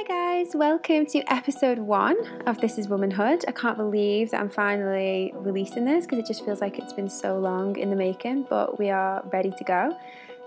[0.00, 2.16] Hi guys, welcome to episode one
[2.46, 3.44] of This Is Womanhood.
[3.46, 7.10] I can't believe that I'm finally releasing this because it just feels like it's been
[7.10, 9.94] so long in the making, but we are ready to go.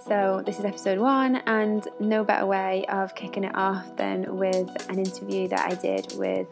[0.08, 4.90] So, this is episode one, and no better way of kicking it off than with
[4.90, 6.48] an interview that I did with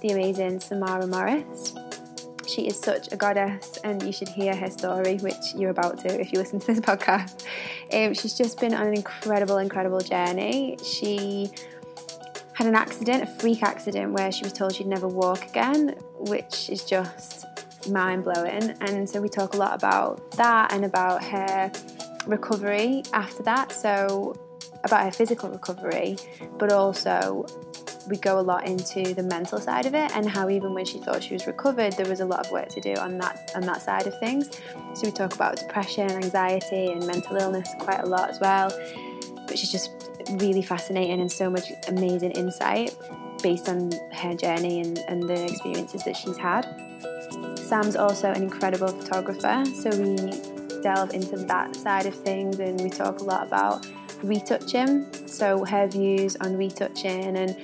[0.00, 1.74] the amazing Samara Morris.
[2.46, 6.18] She is such a goddess, and you should hear her story, which you're about to
[6.18, 7.44] if you listen to this podcast.
[7.92, 10.78] Um, she's just been on an incredible, incredible journey.
[10.82, 11.50] She
[12.58, 16.68] had an accident, a freak accident, where she was told she'd never walk again, which
[16.68, 17.46] is just
[17.88, 18.74] mind blowing.
[18.80, 21.70] And so we talk a lot about that and about her
[22.26, 23.70] recovery after that.
[23.70, 24.34] So,
[24.82, 26.16] about her physical recovery,
[26.58, 27.46] but also
[28.08, 30.98] we go a lot into the mental side of it and how even when she
[30.98, 33.62] thought she was recovered, there was a lot of work to do on that on
[33.62, 34.50] that side of things.
[34.94, 38.72] So we talk about depression, anxiety, and mental illness quite a lot as well.
[39.46, 42.96] But she's just really fascinating and so much amazing insight
[43.42, 46.66] based on her journey and, and the experiences that she's had.
[47.56, 50.16] Sam's also an incredible photographer, so we
[50.82, 53.86] delve into that side of things and we talk a lot about
[54.22, 57.56] retouching, so her views on retouching and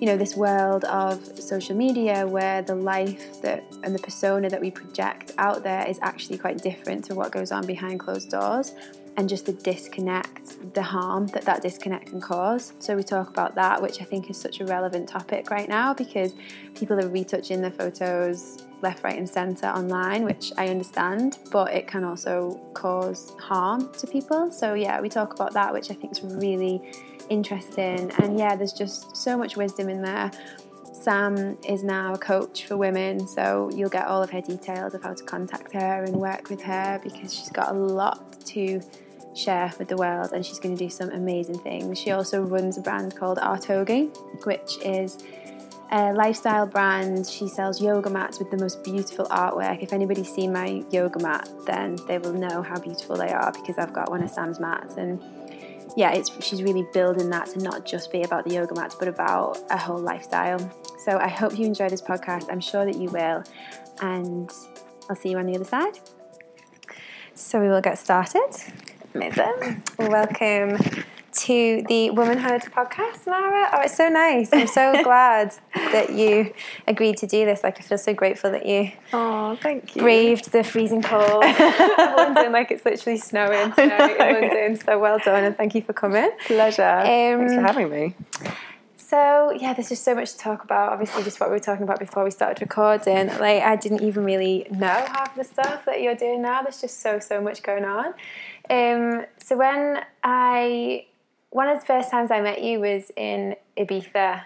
[0.00, 4.60] you know this world of social media where the life that and the persona that
[4.60, 8.74] we project out there is actually quite different to what goes on behind closed doors
[9.18, 12.72] and just the disconnect, the harm that that disconnect can cause.
[12.78, 15.92] So we talk about that, which I think is such a relevant topic right now
[15.92, 16.36] because
[16.76, 21.88] people are retouching their photos left, right, and centre online, which I understand, but it
[21.88, 24.52] can also cause harm to people.
[24.52, 26.80] So yeah, we talk about that, which I think is really
[27.28, 28.12] interesting.
[28.22, 30.30] And yeah, there's just so much wisdom in there.
[30.92, 35.02] Sam is now a coach for women, so you'll get all of her details of
[35.02, 38.80] how to contact her and work with her because she's got a lot to
[39.38, 41.98] share with the world and she's going to do some amazing things.
[41.98, 45.18] She also runs a brand called Artogi, which is
[45.90, 47.26] a lifestyle brand.
[47.26, 49.82] She sells yoga mats with the most beautiful artwork.
[49.82, 53.78] If anybody's seen my yoga mat, then they will know how beautiful they are because
[53.78, 55.22] I've got one of Sam's mats and
[55.96, 59.08] yeah, it's she's really building that to not just be about the yoga mats, but
[59.08, 60.58] about a whole lifestyle.
[61.04, 62.46] So I hope you enjoy this podcast.
[62.52, 63.42] I'm sure that you will,
[64.00, 64.50] and
[65.08, 65.98] I'll see you on the other side.
[67.34, 68.50] So we will get started.
[69.14, 69.82] Amazing.
[69.98, 70.76] Welcome
[71.32, 73.68] to the Womanhood podcast, Mara.
[73.72, 74.50] Oh, it's so nice.
[74.52, 76.52] I'm so glad that you
[76.86, 77.62] agreed to do this.
[77.62, 78.92] Like, I feel so grateful that you.
[79.12, 80.02] Oh, thank you.
[80.02, 81.58] Braved the freezing cold of
[82.16, 84.76] London, like it's literally snowing, snowing in London.
[84.76, 86.30] So well done, and thank you for coming.
[86.46, 86.82] Pleasure.
[86.82, 88.14] Um, Thanks for having me.
[88.96, 90.92] So yeah, there's just so much to talk about.
[90.92, 93.28] Obviously, just what we were talking about before we started recording.
[93.38, 96.60] Like, I didn't even really know half the stuff that you're doing now.
[96.60, 98.12] There's just so so much going on.
[98.70, 101.06] Um, so when I
[101.50, 104.42] one of the first times I met you was in Ibiza yeah.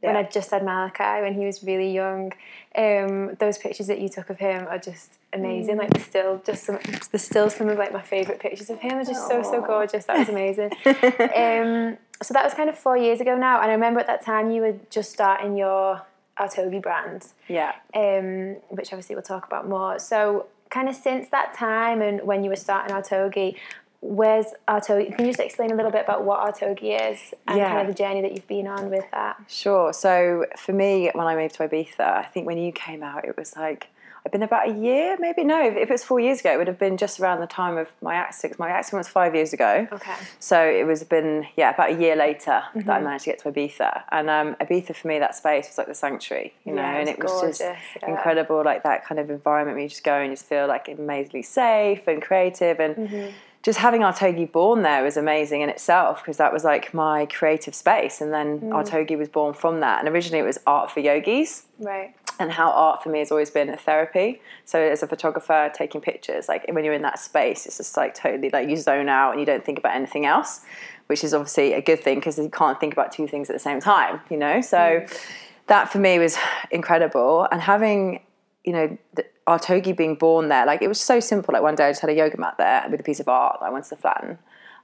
[0.00, 2.32] when I just had Malachi when he was really young.
[2.76, 5.76] Um, those pictures that you took of him are just amazing.
[5.76, 5.78] Mm.
[5.78, 6.78] Like the still, just some,
[7.10, 8.94] there's still some of like my favourite pictures of him.
[8.94, 9.42] Are just Aww.
[9.44, 10.04] so so gorgeous.
[10.04, 10.70] That was amazing.
[10.86, 14.24] um, so that was kind of four years ago now, and I remember at that
[14.24, 16.02] time you were just starting your
[16.38, 17.26] Artogi brand.
[17.48, 17.74] Yeah.
[17.94, 19.98] Um, which obviously we'll talk about more.
[19.98, 23.56] So kind of since that time and when you were starting Artogi,
[24.00, 25.14] where's Artogi?
[25.14, 27.68] Can you just explain a little bit about what Artogi is and yeah.
[27.68, 29.36] kind of the journey that you've been on with that?
[29.48, 29.92] Sure.
[29.92, 33.36] So for me, when I moved to Ibiza, I think when you came out, it
[33.36, 33.88] was like
[34.24, 35.62] I've been about a year, maybe no.
[35.62, 37.88] If it was four years ago, it would have been just around the time of
[38.02, 38.58] my accident.
[38.58, 39.88] My accident was five years ago.
[39.90, 40.14] Okay.
[40.38, 42.80] So it was been yeah about a year later mm-hmm.
[42.80, 43.04] that I mm-hmm.
[43.04, 45.94] managed to get to Ibiza, and um, Ibiza for me that space was like the
[45.94, 48.10] sanctuary, you know, yeah, and it was gorgeous, just yeah.
[48.10, 50.88] incredible, like that kind of environment where you just go and you just feel like
[50.88, 52.96] amazingly safe and creative and.
[52.96, 53.30] Mm-hmm
[53.62, 57.74] just having Artogi born there was amazing in itself because that was like my creative
[57.74, 58.20] space.
[58.20, 58.70] And then mm.
[58.70, 60.00] Artogi was born from that.
[60.00, 61.64] And originally it was art for yogis.
[61.78, 62.14] Right.
[62.38, 64.40] And how art for me has always been a therapy.
[64.64, 68.14] So as a photographer, taking pictures, like when you're in that space, it's just like
[68.14, 70.62] totally like you zone out and you don't think about anything else,
[71.08, 73.60] which is obviously a good thing because you can't think about two things at the
[73.60, 74.62] same time, you know?
[74.62, 75.20] So mm.
[75.66, 76.38] that for me was
[76.70, 77.46] incredible.
[77.52, 78.20] And having,
[78.64, 81.52] you know, the, Artogi being born there, like it was so simple.
[81.52, 83.58] Like one day I just had a yoga mat there with a piece of art
[83.60, 84.38] that I wanted to flatten.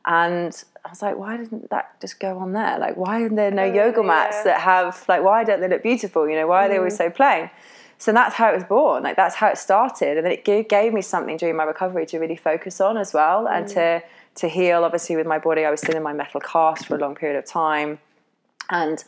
[0.06, 2.78] And I was like, why didn't that just go on there?
[2.78, 4.44] Like, why are there no oh, yoga mats yeah.
[4.44, 6.28] that have, like, why don't they look beautiful?
[6.28, 6.99] You know, why are they always mm.
[6.99, 7.50] so plain?
[7.99, 9.02] So that's how it was born.
[9.02, 10.17] Like, that's how it started.
[10.17, 13.49] And then it gave me something during my recovery to really focus on as well
[13.49, 13.75] and mm.
[13.75, 14.02] to,
[14.37, 14.84] to heal.
[14.84, 17.37] Obviously, with my body, I was still in my metal cast for a long period
[17.37, 17.99] of time.
[18.70, 19.02] And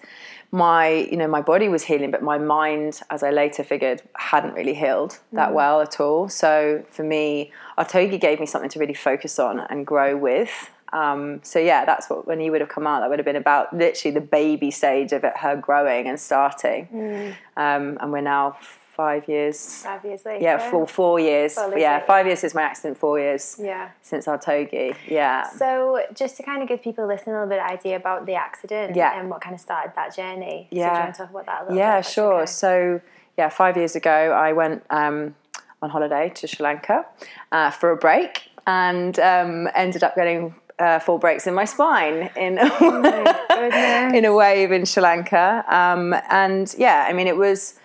[0.50, 4.54] my you know my body was healing but my mind as i later figured hadn't
[4.54, 5.52] really healed that mm.
[5.52, 9.86] well at all so for me artogi gave me something to really focus on and
[9.86, 13.18] grow with Um, so yeah, that's what when he would have come out, that would
[13.18, 16.88] have been about literally the baby stage of it, her growing and starting.
[16.92, 17.30] Mm.
[17.56, 18.56] Um, and we're now
[18.98, 19.56] five years.
[19.84, 20.42] Five years later.
[20.42, 21.54] Yeah, four four years.
[21.56, 22.98] Well, yeah, later, five years since my accident.
[22.98, 23.90] Four years Yeah.
[24.02, 24.88] since Artogi.
[25.06, 25.48] Yeah.
[25.62, 28.34] So, just to kind of give people listening a little bit of idea about the
[28.34, 29.16] accident Yeah.
[29.18, 30.66] and what kind of started that journey.
[30.70, 30.92] So, do Yeah.
[30.94, 31.96] you want to talk about that a little Yeah, bit?
[32.04, 32.34] That's sure.
[32.42, 32.46] okay.
[32.46, 33.00] So,
[33.38, 34.18] yeah, five years ago,
[34.48, 35.36] I went um,
[35.80, 37.06] on holiday to Sri Lanka
[37.52, 42.30] uh, for a break and um, ended up getting uh, full breaks in my spine
[42.36, 44.14] in goodness.
[44.18, 45.64] in a wave in Sri Lanka.
[45.68, 47.78] Um, and yeah, I mean, it was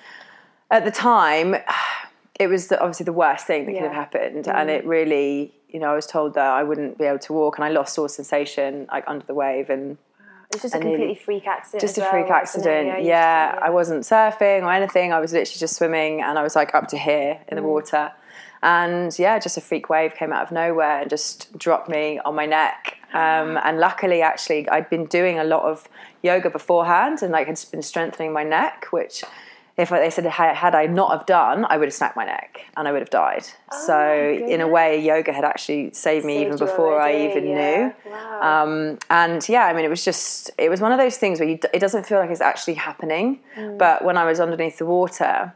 [0.73, 1.55] at the time,
[2.39, 3.97] it was the, obviously the worst thing that could have Yeah.
[4.05, 5.53] happened, and it really.
[5.69, 7.97] You know, I was told that I wouldn't be able to walk, and I lost
[7.97, 9.97] all sensation like under the wave, and
[10.49, 11.81] It was just a completely freak accident.
[11.81, 12.99] just a well, freak accident.
[12.99, 15.11] you Yeah, just- I wasn't surfing or anything.
[15.11, 17.73] I was literally just swimming, and I was like up to here in the Mm.
[17.75, 18.11] water.
[18.61, 22.35] And yeah, just a freak wave came out of nowhere and just dropped me on
[22.35, 22.97] my neck.
[23.13, 25.89] Um, and luckily, actually, I'd been doing a lot of
[26.21, 29.23] yoga beforehand, and like had been strengthening my neck, which.
[29.75, 32.87] If they said had I not have done, I would have snapped my neck and
[32.87, 33.45] I would have died.
[33.87, 33.97] so
[34.47, 37.55] in a way, yoga had actually saved me Saved even before I even yeah.
[38.05, 38.11] knew.
[38.11, 38.63] Wow.
[38.63, 41.49] Um, and yeah, I mean, it was just, it was one of those things where
[41.49, 43.39] you, it doesn't feel like it's actually happening.
[43.57, 43.79] Mm.
[43.79, 45.51] But when I was underneath the water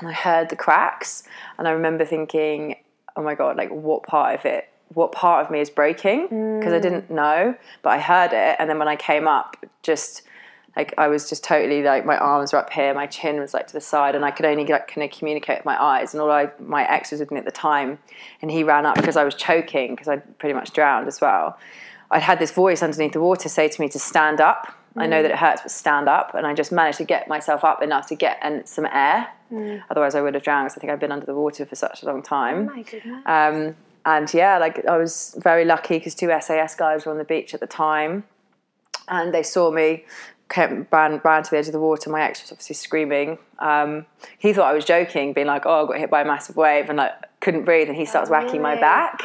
[0.00, 1.24] and I heard the cracks,
[1.58, 2.76] and I remember thinking,
[3.14, 6.22] oh my God, like what part of it, what part of me is breaking?
[6.58, 6.82] Because I Mm.
[6.82, 8.56] didn't know, but I heard it.
[8.58, 10.22] And then when I came up, just,
[10.76, 13.66] like I was just totally like my arms were up here, my chin was like
[13.68, 16.14] to the side, and I could only like kind of communicate with my eyes.
[16.14, 17.98] And all I, my ex was with me at the time,
[18.42, 21.58] and he ran up because I was choking because I'd pretty much drowned as well.
[22.10, 24.74] I'd had this voice underneath the water say to me to stand up.
[24.96, 26.34] I know that it hurts, but stand up.
[26.34, 29.26] And I just managed to get myself up enough to get and some air.
[29.90, 32.04] Otherwise, I would have drowned because I think I've been under the water for such
[32.04, 32.68] a long time.
[32.70, 33.22] oh my goodness.
[33.26, 33.76] Um,
[34.06, 37.54] and yeah, like I was very lucky because two SAS guys were on the beach
[37.54, 38.24] at the time,
[39.08, 40.04] and they saw me.
[40.50, 42.10] Came, ran, ran to the edge of the water.
[42.10, 43.38] My ex was obviously screaming.
[43.58, 44.06] Um,
[44.38, 46.88] he thought I was joking, being like, "Oh, I got hit by a massive wave,"
[46.88, 47.88] and like couldn't breathe.
[47.88, 49.22] And he starts whacking my back,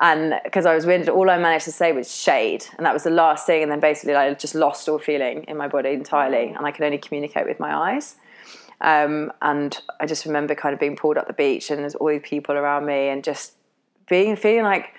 [0.00, 3.04] and because I was winded, all I managed to say was shade, and that was
[3.04, 3.62] the last thing.
[3.62, 6.72] And then basically, like, I just lost all feeling in my body entirely, and I
[6.72, 8.16] could only communicate with my eyes.
[8.80, 12.08] Um, and I just remember kind of being pulled up the beach, and there's all
[12.08, 13.52] these people around me, and just
[14.08, 14.94] being feeling like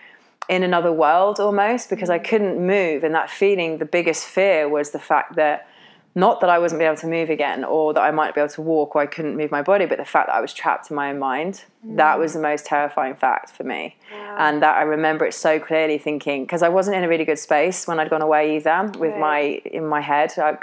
[0.50, 2.24] in another world almost because I mm.
[2.24, 3.04] couldn't move.
[3.04, 5.68] And that feeling, the biggest fear was the fact that
[6.16, 8.50] not that I wasn't be able to move again or that I might be able
[8.54, 10.90] to walk or I couldn't move my body, but the fact that I was trapped
[10.90, 11.64] in my own mind.
[11.84, 12.20] That mm.
[12.20, 13.96] was the most terrifying fact for me.
[14.40, 17.38] And that I remember it so clearly thinking, because I wasn't in a really good
[17.38, 19.20] space when I'd gone away either with Right.
[19.20, 20.34] my, in my head.
[20.38, 20.58] I,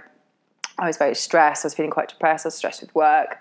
[0.76, 1.64] I was very stressed.
[1.64, 2.46] I was feeling quite depressed.
[2.46, 3.38] I was stressed with work.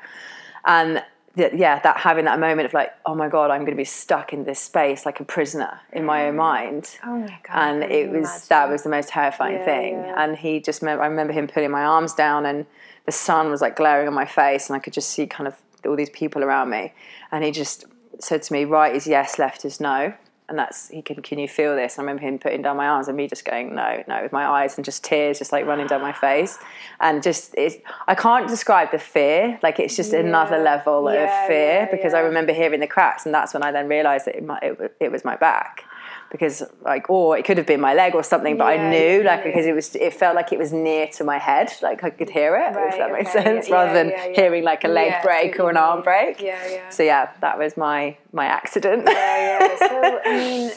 [0.66, 1.04] And
[1.36, 3.86] th- yeah, that having that moment of like, oh my God, I'm going to be
[3.86, 6.38] stuck in this space like a prisoner in my own mm.
[6.38, 6.98] mind.
[7.04, 7.54] oh my god.
[7.54, 8.46] And it was, imagine.
[8.50, 9.94] that was the most terrifying Yeah, thing.
[9.96, 10.24] yeah.
[10.24, 12.66] And he just, I remember him putting my arms down and
[13.06, 15.56] the sun was like glaring on my face and I could just see kind of
[15.86, 16.94] all these people around me.
[17.32, 17.86] And he just
[18.20, 20.14] said to me, right is yes, left is no.
[20.50, 21.98] And that's, he can, can you feel this?
[21.98, 24.34] And I remember him putting down my arms and me just going, no, no, with
[24.34, 26.60] my eyes and just tears just like running down my face.
[27.00, 29.58] And just, it's, I can't describe the fear.
[29.64, 33.26] Like it's just another level Yeah, of fear yeah, because I remember hearing the cracks.
[33.26, 35.86] And that's when I then realized that it, might, it, it was my back.
[36.34, 39.24] Because like, or it could have been my leg or something, but Yeah, I knew
[39.24, 42.10] like because it was, it felt like it was near to my head, like I
[42.10, 42.72] could hear it.
[42.72, 44.36] if Right, that makes sense, yeah, rather than yeah, yeah.
[44.36, 46.42] hearing like a leg break or an arm break.
[46.42, 46.90] Yeah, yeah.
[46.90, 49.04] So yeah, that was my my accident.
[49.08, 49.88] yeah, yeah.
[49.88, 50.72] So I mean,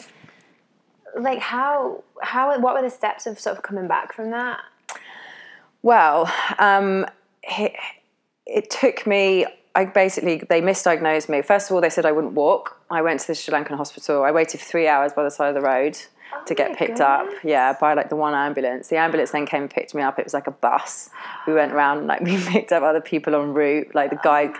[1.19, 4.59] like how how what were the steps of sort of coming back from that?
[5.81, 7.05] Well, um,
[7.43, 7.73] it,
[8.45, 9.45] it took me.
[9.77, 11.43] I basically they misdiagnosed me.
[11.43, 12.81] First of all, they said I wouldn't walk.
[12.89, 14.23] I went to the Sri Lankan hospital.
[14.23, 15.95] I waited for three hours by the side of the road
[16.45, 17.27] to get my picked up.
[17.43, 18.87] Yeah, by like the one ambulance.
[18.87, 20.19] The ambulance then came and picked me up.
[20.19, 21.09] It was like a bus.
[21.47, 23.93] We went around and like we picked up other people en route.
[23.95, 24.53] Like the guy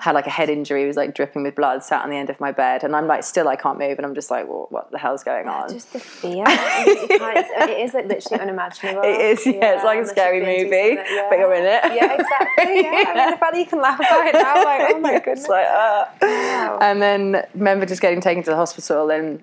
[0.00, 0.82] had like a head injury.
[0.82, 3.06] He was like dripping with blood, sat on the end of my bed, and I'm
[3.06, 5.68] like still I can't move, and I'm just like, well, what the hell's going on?
[5.70, 6.44] Just the fear.
[6.44, 7.36] Can't-
[7.68, 9.02] it's- like literally unimaginable.
[9.04, 11.26] It is, yeah, it's like a scary you've been through movie, yeah.
[11.28, 11.94] but you're in it.
[11.94, 12.82] Yeah, exactly.
[12.82, 13.04] Yeah.
[13.06, 15.40] I mean, the fact that you can laugh about it now, like, oh my goodness.
[15.40, 16.04] It's like, uh.
[16.22, 16.78] Wow.
[16.80, 19.42] And then remember just getting taken to the hospital and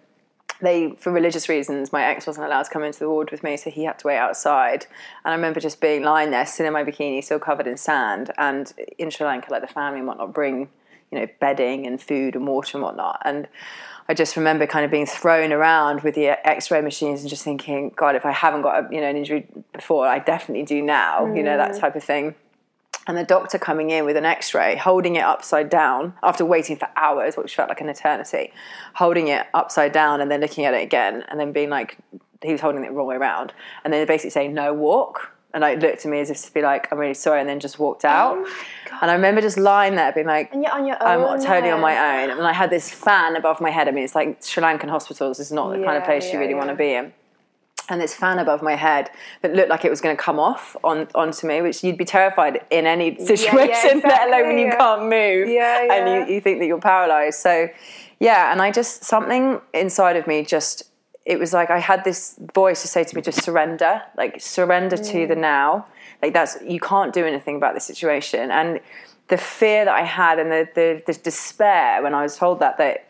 [0.61, 3.57] they, for religious reasons, my ex wasn't allowed to come into the ward with me,
[3.57, 4.85] so he had to wait outside.
[5.25, 8.31] And I remember just being lying there, still in my bikini, still covered in sand.
[8.37, 10.69] And in Sri Lanka, like the family and whatnot bring,
[11.11, 13.21] you know, bedding and food and water and whatnot.
[13.25, 13.47] And
[14.07, 17.91] I just remember kind of being thrown around with the X-ray machines and just thinking,
[17.95, 21.25] God, if I haven't got a, you know an injury before, I definitely do now.
[21.33, 21.79] You know that mm.
[21.79, 22.35] type of thing
[23.07, 26.87] and the doctor coming in with an x-ray holding it upside down after waiting for
[26.95, 28.53] hours which felt like an eternity
[28.95, 31.97] holding it upside down and then looking at it again and then being like
[32.43, 33.53] he was holding it the wrong way around,
[33.83, 35.35] and then basically saying no walk.
[35.53, 37.59] And like looked at me as if to be like, I'm really sorry, and then
[37.59, 38.37] just walked oh out.
[38.37, 41.25] Oh and I remember just lying there being like, And you're on your own.
[41.25, 42.29] I'm totally on my own.
[42.29, 43.89] And I had this fan above my head.
[43.89, 46.33] I mean, it's like Sri Lankan hospitals is not the kind of Yeah, place you
[46.33, 47.11] yeah, really want to be in.
[47.91, 49.09] And this fan above my head
[49.41, 52.05] that looked like it was going to come off on onto me, which you'd be
[52.05, 55.93] terrified in any situation, let alone when you can't move Yeah, yeah.
[55.93, 57.39] and you, you think that you're paralyzed.
[57.39, 57.67] So,
[58.19, 60.83] yeah, and I just something inside of me just
[61.25, 64.97] it was like I had this voice to say to me, just surrender, like surrender
[64.97, 65.27] to Mm.
[65.27, 65.85] the now.
[66.23, 68.49] Like that's you can't do anything about the situation.
[68.51, 68.79] And
[69.27, 72.77] the fear that I had and the the, the despair when I was told that
[72.79, 73.07] that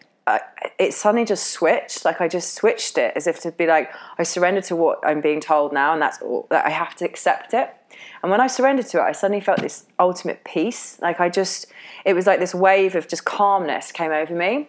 [0.79, 2.05] it suddenly just switched.
[2.05, 5.21] Like I just switched it as if to be like I surrender to what I'm
[5.21, 7.73] being told now, and that's all that I have to accept it.
[8.23, 10.97] And when I surrendered to it, I suddenly felt this ultimate peace.
[11.01, 11.65] Like I just,
[12.05, 14.67] it was like this wave of just calmness came over me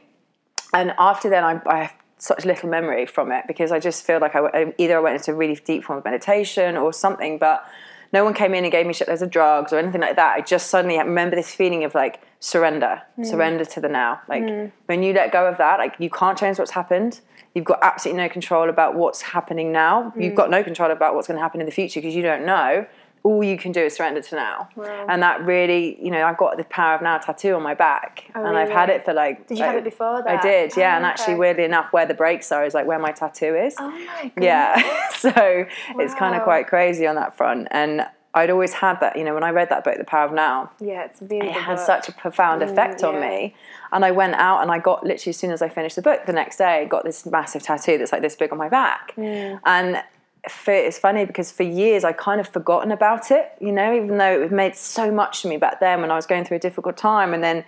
[0.73, 4.21] and after then I, I have such little memory from it because I just feel
[4.21, 7.67] like I either I went into a really deep form of meditation or something, but
[8.13, 10.37] no one came in and gave me shitloads of drugs or anything like that.
[10.37, 13.23] I just suddenly remember this feeling of like surrender, hmm.
[13.23, 14.21] surrender to the now.
[14.29, 14.67] Like hmm.
[14.87, 17.21] when you let go of that, like you can't change what's happened.
[17.55, 20.13] You've got absolutely no control about what's happening now.
[20.17, 20.53] You've got hmm.
[20.53, 22.85] no control about what's going to happen in the future because you don't know.
[23.25, 24.69] All you can do is surrender to now.
[24.75, 25.07] Wow.
[25.09, 28.25] And that really, you know, I've got the power of now tattoo on my back.
[28.35, 30.95] Oh, and I've had it for like Did you have it before I did, yeah.
[30.95, 33.77] Oh, and actually, weirdly enough, where the breaks are is like where my tattoo is.
[33.79, 34.43] Oh my god.
[34.43, 35.09] yeah.
[35.15, 37.69] so it's kind of quite crazy on that front.
[37.71, 40.33] And I'd always had that, you know, when I read that book, The Power of
[40.33, 41.87] Now, Yeah, it's a really it had book.
[41.87, 43.29] such a profound mm, effect on yeah.
[43.29, 43.55] me.
[43.93, 46.25] And I went out and I got literally as soon as I finished the book,
[46.25, 49.12] the next day, I got this massive tattoo that's like this big on my back.
[49.17, 49.61] Mm.
[49.67, 50.03] And
[50.49, 54.17] for, it's funny because for years I kind of forgotten about it, you know, even
[54.17, 56.61] though it made so much to me back then when I was going through a
[56.61, 57.35] difficult time.
[57.35, 57.65] And then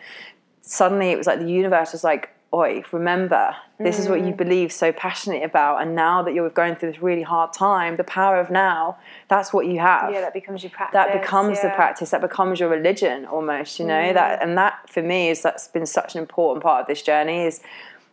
[0.62, 4.28] suddenly it was like the universe was like, Oi, remember, this is what Mm.
[4.28, 5.82] you believe so passionately about.
[5.82, 8.96] And now that you're going through this really hard time, the power of now,
[9.28, 10.94] that's what you have Yeah, that becomes your practice.
[10.94, 11.72] that becomes the yeah.
[11.72, 11.76] Mm.
[11.76, 15.66] practice that becomes your religion almost you know that and that for me is that's
[15.68, 17.60] been such an important part of this journey is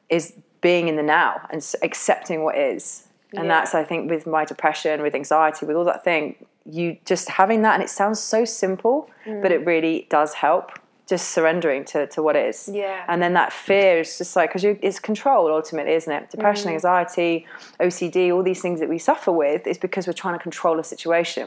[0.09, 3.53] is being in the now and accepting what is and Yeah.
[3.53, 6.23] that's i think with my depression with anxiety with all that thing
[6.65, 9.41] you just having that and it sounds so simple Mm.
[9.43, 10.71] but it really does help
[11.13, 13.03] just surrendering to, to what is Yeah.
[13.11, 16.75] and then that fear is just like because it's control ultimately isn't it depression Mm.
[16.77, 17.33] anxiety
[17.85, 20.83] ocd all these things that we suffer with is because we're trying to control a
[20.93, 21.45] situation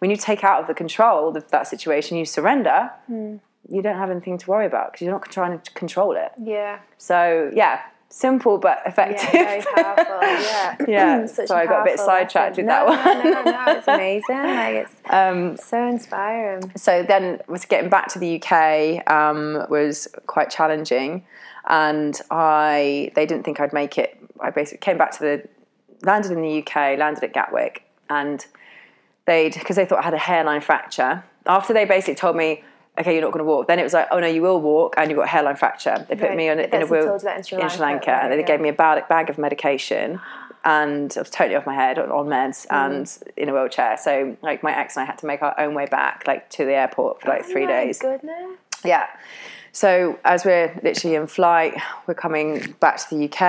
[0.00, 2.78] when you take out of the control of that situation you surrender
[3.10, 3.40] Mm.
[3.74, 6.74] you don't have anything to worry about because you're not trying to control it Yeah.
[7.10, 7.18] so
[7.62, 7.76] yeah
[8.08, 10.18] simple but effective Yeah, very powerful.
[10.22, 10.76] Yeah.
[10.88, 12.64] Yeah, so I got a bit sidetracked lesson.
[12.64, 13.24] with that one.
[13.24, 14.36] No, no, no, it's amazing.
[14.36, 16.72] Like it's um, so inspiring.
[16.76, 21.24] so then was getting back to the UK um, was quite challenging,
[21.68, 24.18] and I they didn't think I'd make it.
[24.40, 25.48] I basically came back to the
[26.02, 28.44] landed in the UK, landed at Gatwick, and
[29.26, 31.24] they'd because they thought I had a hairline fracture.
[31.46, 32.62] After they basically told me.
[32.98, 33.66] Okay, you're not going to walk.
[33.68, 36.06] Then it was like, oh no, you will walk, and you've got a hairline fracture.
[36.08, 36.36] They put Right.
[36.36, 38.46] me on, in a wheel told you that in Sri Lanka, right, and they yeah.
[38.46, 40.20] gave me a bag, bag of medication,
[40.64, 42.86] and I was totally off my head on, on meds Mm.
[42.86, 43.96] and in a wheelchair.
[43.98, 46.64] So like my ex and I had to make our own way back, like to
[46.64, 47.98] the airport for like three Oh my days.
[47.98, 48.58] Goodness.
[48.84, 49.06] Yeah.
[49.76, 51.74] So as we're literally in flight,
[52.06, 53.42] we're coming back to the UK,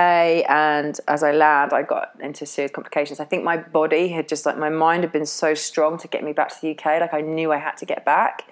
[0.46, 3.18] and as I land, I got into serious complications.
[3.18, 6.22] I think my body had just like my mind had been so strong to get
[6.22, 8.42] me back to the UK, like I knew I had to get back.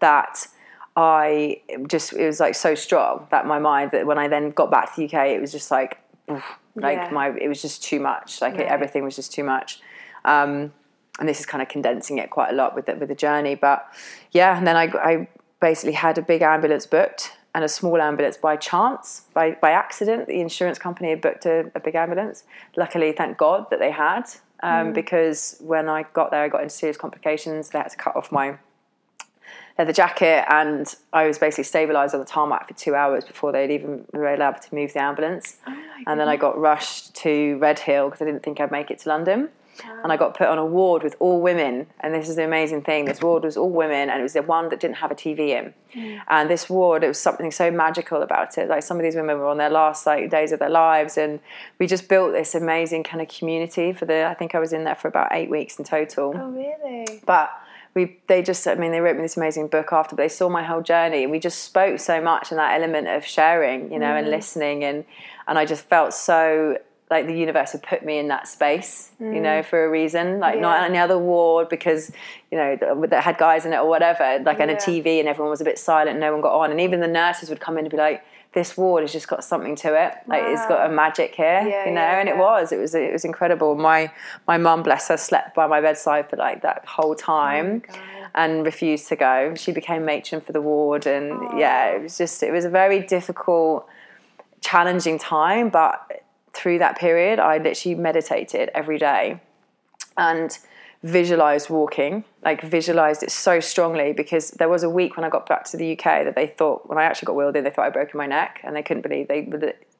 [0.00, 0.48] That
[0.96, 4.72] I just it was like so strong that my mind that when I then got
[4.72, 6.42] back to the UK, it was just like oof,
[6.74, 7.10] like Yeah.
[7.12, 8.40] my it was just too much.
[8.40, 9.80] Like it, everything was just too much.
[10.24, 10.72] Um,
[11.20, 13.54] and this is kind of condensing it quite a lot with the, with the journey.
[13.54, 13.86] But
[14.32, 15.28] yeah, and then I, I
[15.60, 20.26] basically had a big ambulance booked and a small ambulance by chance, by, by accident.
[20.26, 22.44] The insurance company had booked a, a big ambulance.
[22.76, 24.24] Luckily, thank God that they had,
[24.62, 27.70] um, because when I got there, I got into serious complications.
[27.70, 28.58] They had to cut off my
[29.78, 33.70] leather jacket, and I was basically stabilised on the tarmac for two hours before they'd
[33.70, 35.56] even were allowed to move the ambulance.
[36.06, 39.08] and then I got rushed to Redhill because I didn't think I'd make it to
[39.08, 39.48] London.
[40.02, 42.82] And I got put on a ward with all women, and this is the amazing
[42.82, 43.06] thing.
[43.06, 45.50] This ward was all women, and it was the one that didn't have a TV
[45.50, 45.74] in.
[45.94, 46.20] Mm.
[46.28, 48.68] And this ward, it was something so magical about it.
[48.68, 51.40] Like some of these women were on their last like days of their lives, and
[51.78, 54.26] we just built this amazing kind of community for the.
[54.26, 57.20] I think I was in there for about eight weeks in total Oh really?
[57.26, 57.50] but
[57.94, 60.48] we they just I mean they wrote me this amazing book after but they saw
[60.48, 63.98] my whole journey and we just spoke so much and that element of sharing you
[63.98, 64.30] know and mm.
[64.30, 65.04] listening and
[65.48, 66.78] and I just felt so
[67.10, 69.64] like the universe had put me in that space you know mm.
[69.64, 70.86] for a reason like not Yeah.
[70.86, 72.12] any other ward because
[72.50, 75.50] you know that had guys in it or whatever like and a TV and everyone
[75.50, 77.84] was a bit silent no one got on and even the nurses would come in
[77.84, 80.12] and be like this ward has just got something to it.
[80.26, 82.00] Like it's got a magic here, Yeah, you know.
[82.00, 82.40] yeah, and it yeah.
[82.40, 83.76] was, it was, it was incredible.
[83.76, 84.12] My
[84.48, 87.82] my mum, bless her, slept by my bedside for like that whole oh time.
[87.88, 87.98] Oh
[88.34, 89.54] and refused to go.
[89.56, 92.02] She became matron for the ward, and yeah, it oh.
[92.02, 93.86] was just it was a very difficult,
[94.60, 95.68] challenging time.
[95.68, 96.19] But
[96.52, 99.40] through that period, I literally meditated every day,
[100.16, 100.58] and
[101.02, 105.48] visualized walking like visualized it so strongly because there was a week when I got
[105.48, 107.86] back to the UK that they thought when I actually got wheeled in they thought
[107.86, 109.48] I'd broken my neck and they couldn't believe they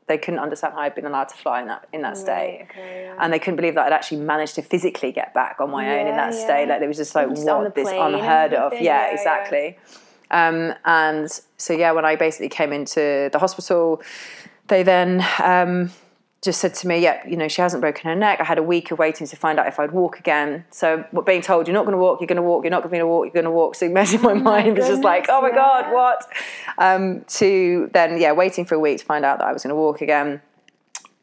[0.08, 2.68] they couldn't understand how I'd been allowed to fly in that in that state Right,
[2.70, 3.16] okay, yeah.
[3.18, 6.06] and they couldn't believe that I'd actually managed to physically get back on my own
[6.06, 6.44] in that yeah.
[6.44, 9.12] state like it was just like Just what this unheard of yeah, yeah, yeah.
[9.14, 9.78] exactly
[10.30, 14.02] um, and so yeah when I basically came into the hospital
[14.68, 15.90] they then um,
[16.42, 18.40] just said to me, yeah, you know, she hasn't broken her neck.
[18.40, 20.64] I had a week of waiting to find out if I'd walk again.
[20.70, 22.82] So what being told, you're not going to walk, you're going to walk, you're not
[22.82, 23.74] going to walk, you're going to walk.
[23.74, 25.54] So imagine my mind was just like, oh my yeah.
[25.54, 26.26] God, what?
[26.78, 29.74] Um, to then, yeah, waiting for a week to find out that I was going
[29.74, 30.40] to walk again.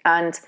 [0.06, 0.40] And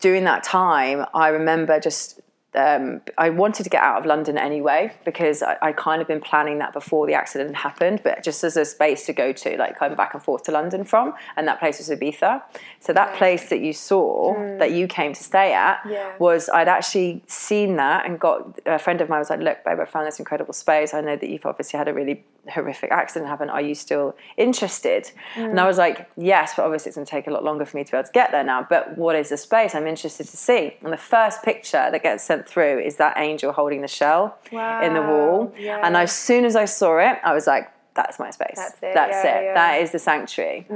[0.00, 2.20] during that time, I remember just
[2.56, 6.20] um, I wanted to get out of London anyway because I, I'd kind of been
[6.20, 9.78] planning that before the accident happened, but just as a space to go to, like
[9.78, 12.42] come back and forth to London from, and that place was Ibiza.
[12.80, 16.12] So that place that you saw, that you came to stay at, Yeah.
[16.18, 19.80] was I'd actually seen that and got a friend of mine was like, "Look, babe,
[19.80, 20.94] I found this incredible space.
[20.94, 23.50] I know that you've obviously had a really horrific accident happened.
[23.50, 27.26] Are you still interested?" And I was like, "Yes, but obviously it's going to take
[27.26, 28.66] a lot longer for me to be able to get there now.
[28.68, 29.74] But what is the space?
[29.74, 33.52] I'm interested to see." And the first picture that gets sent through is that angel
[33.52, 35.54] holding the shell in the wall.
[35.58, 35.80] Yeah.
[35.82, 37.70] And as soon as I saw it, I was like.
[37.96, 38.56] That's my space.
[38.56, 39.44] That's it, That's yeah, it.
[39.44, 39.54] yeah.
[39.54, 40.66] That is the sanctuary.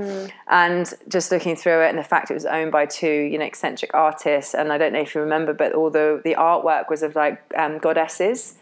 [0.46, 3.44] And just looking through it, and the fact it was owned by two, you know,
[3.44, 7.02] eccentric artists, and I don't know if you remember, but all the the artwork was
[7.02, 8.54] of like um, goddesses.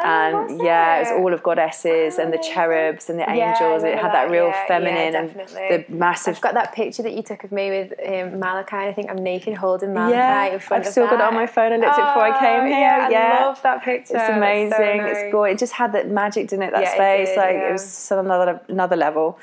[0.00, 3.82] And Oh, was yeah, it was all of goddesses and the cherubs and the angels.
[3.82, 6.72] and it had that that, real yeah, yeah, feminine and the massive I've got that
[6.72, 8.76] picture that you took of me with um, Malachi.
[8.76, 11.46] I think I'm naked holding Malachi Yeah, in front I've still got it on my
[11.46, 11.72] phone.
[11.72, 12.78] I looked at it before I came Oh, here.
[12.78, 13.36] Yeah, Yeah.
[13.40, 14.16] I love that picture.
[14.16, 14.96] It's so amazing.
[14.98, 15.16] nice.
[15.16, 15.54] It's gorgeous.
[15.56, 16.72] It just had that magic, didn't it?
[16.72, 17.28] That Yeah, it space.
[17.30, 17.68] did, like yeah.
[17.68, 19.38] it was another another level.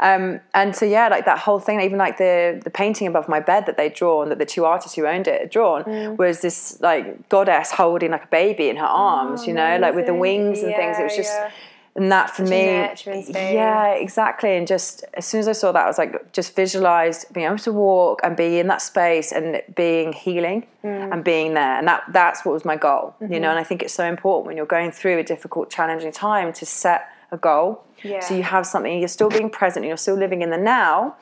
[0.00, 3.40] Um, and so yeah, like that whole thing, even like the the painting above my
[3.40, 6.16] bed that they'd drawn, that the two artists who owned it had drawn, Mm.
[6.18, 10.06] was this like goddess holding like a baby in her arms, you know, like with
[10.06, 10.98] the Oh, wings and things.
[10.98, 11.32] It was just.
[11.32, 11.50] yeah.
[11.98, 14.54] And that for Such me, yeah, exactly.
[14.58, 17.56] And just as soon as I saw that, I was like, just visualized being able
[17.60, 21.10] to walk and be in that space and being healing Mm.
[21.12, 21.78] and being there.
[21.78, 23.40] And that that's what was my goal, you Mm-hmm.
[23.42, 23.48] know.
[23.50, 26.66] And I think it's so important when you're going through a difficult, challenging time to
[26.66, 27.82] set a goal.
[28.02, 28.20] Yeah.
[28.20, 28.98] So you have something.
[28.98, 29.84] You're still being present.
[29.84, 31.16] and You're still living in the now.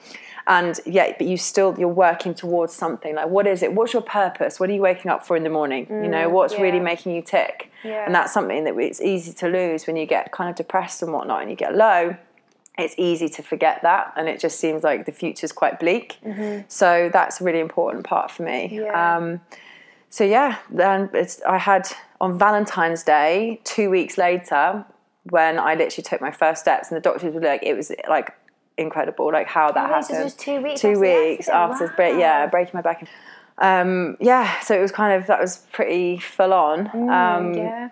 [0.46, 3.14] And yeah, but you still you're working towards something.
[3.14, 3.72] Like, what is it?
[3.72, 4.60] What's your purpose?
[4.60, 5.86] What are you waking up for in the morning?
[5.88, 6.64] you know, what's Mm, yeah.
[6.64, 7.70] really making you tick?
[7.82, 8.04] Yeah.
[8.04, 11.12] And that's something that it's easy to lose when you get kind of depressed and
[11.14, 12.16] whatnot, and you get low
[12.76, 16.18] it's easy to forget that and it just seems like the future's quite bleak
[16.66, 18.84] so that's a really important part for me Mm-hmm.
[18.86, 19.16] Yeah.
[19.16, 19.40] um,
[20.10, 21.86] so yeah then it's i had
[22.20, 24.84] on valentine's day two weeks later
[25.30, 28.32] when i literally took my first steps and the doctors were like it was like
[28.76, 32.18] incredible like how that Oh, happened it was two weeks two after weeks after break
[32.18, 33.08] yeah breaking my back
[33.58, 37.88] um, yeah so it was kind of that was pretty full on um, yeah.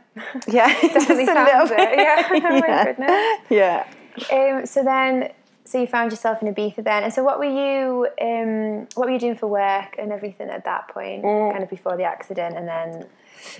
[0.49, 1.79] yeah Definitely sounds it.
[1.99, 2.29] Yeah.
[2.33, 3.39] Oh my goodness.
[3.49, 3.87] yeah
[4.33, 5.31] Um, so then,
[5.65, 9.11] so you found yourself in Ibiza then, and so what were you, um, what were
[9.13, 11.53] you doing for work and everything at that point, Mm.
[11.53, 13.07] kind of before the accident, and then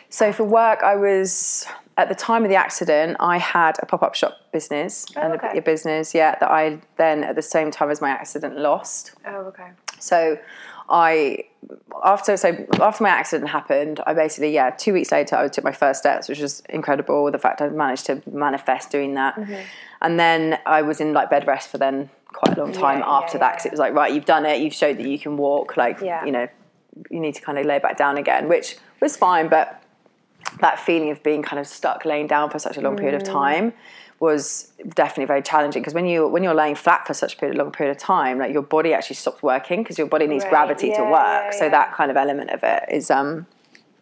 [0.09, 1.67] So for work, I was
[1.99, 3.17] at the time of the accident.
[3.21, 5.51] I had a pop up shop business and Oh, okay.
[5.55, 9.13] a, a business, yeah, that I then at the same time as my accident lost.
[9.27, 10.39] oh okay, So
[10.89, 11.45] I
[12.05, 15.73] after so after my accident happened, I basically yeah two weeks later I took my
[15.73, 17.31] first steps, which was incredible.
[17.31, 19.55] The fact I managed to manifest doing that, Mm-hmm.
[20.03, 23.09] and then I was in like bed rest for then quite a long time Yeah,
[23.19, 25.07] after yeah, that yeah, because it was like right, you've done it, you've showed that
[25.07, 26.25] you can walk, like Yeah.
[26.25, 26.49] you know,
[27.11, 29.83] you need to kind of lay back down again, which was fine, but
[30.61, 33.23] that feeling of being kind of stuck laying down for such a long period of
[33.23, 33.33] Mm.
[33.33, 33.73] time
[34.21, 37.57] was definitely very challenging because when you when you're laying flat for such a period,
[37.59, 40.51] long period of time like your body actually stops working because your body needs Right,
[40.51, 41.71] gravity to work yeah, so yeah.
[41.71, 43.47] that kind of element of it is um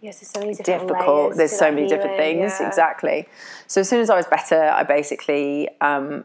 [0.02, 2.68] yes, there's so many difficult there's so many different things yeah.
[2.68, 3.26] exactly
[3.66, 6.24] so as soon as I was better I basically um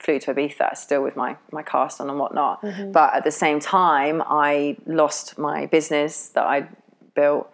[0.00, 2.90] flew to Ibiza still with my my cast on and whatnot Mm-hmm.
[2.90, 6.68] but at the same time I lost my business that I
[7.16, 7.50] built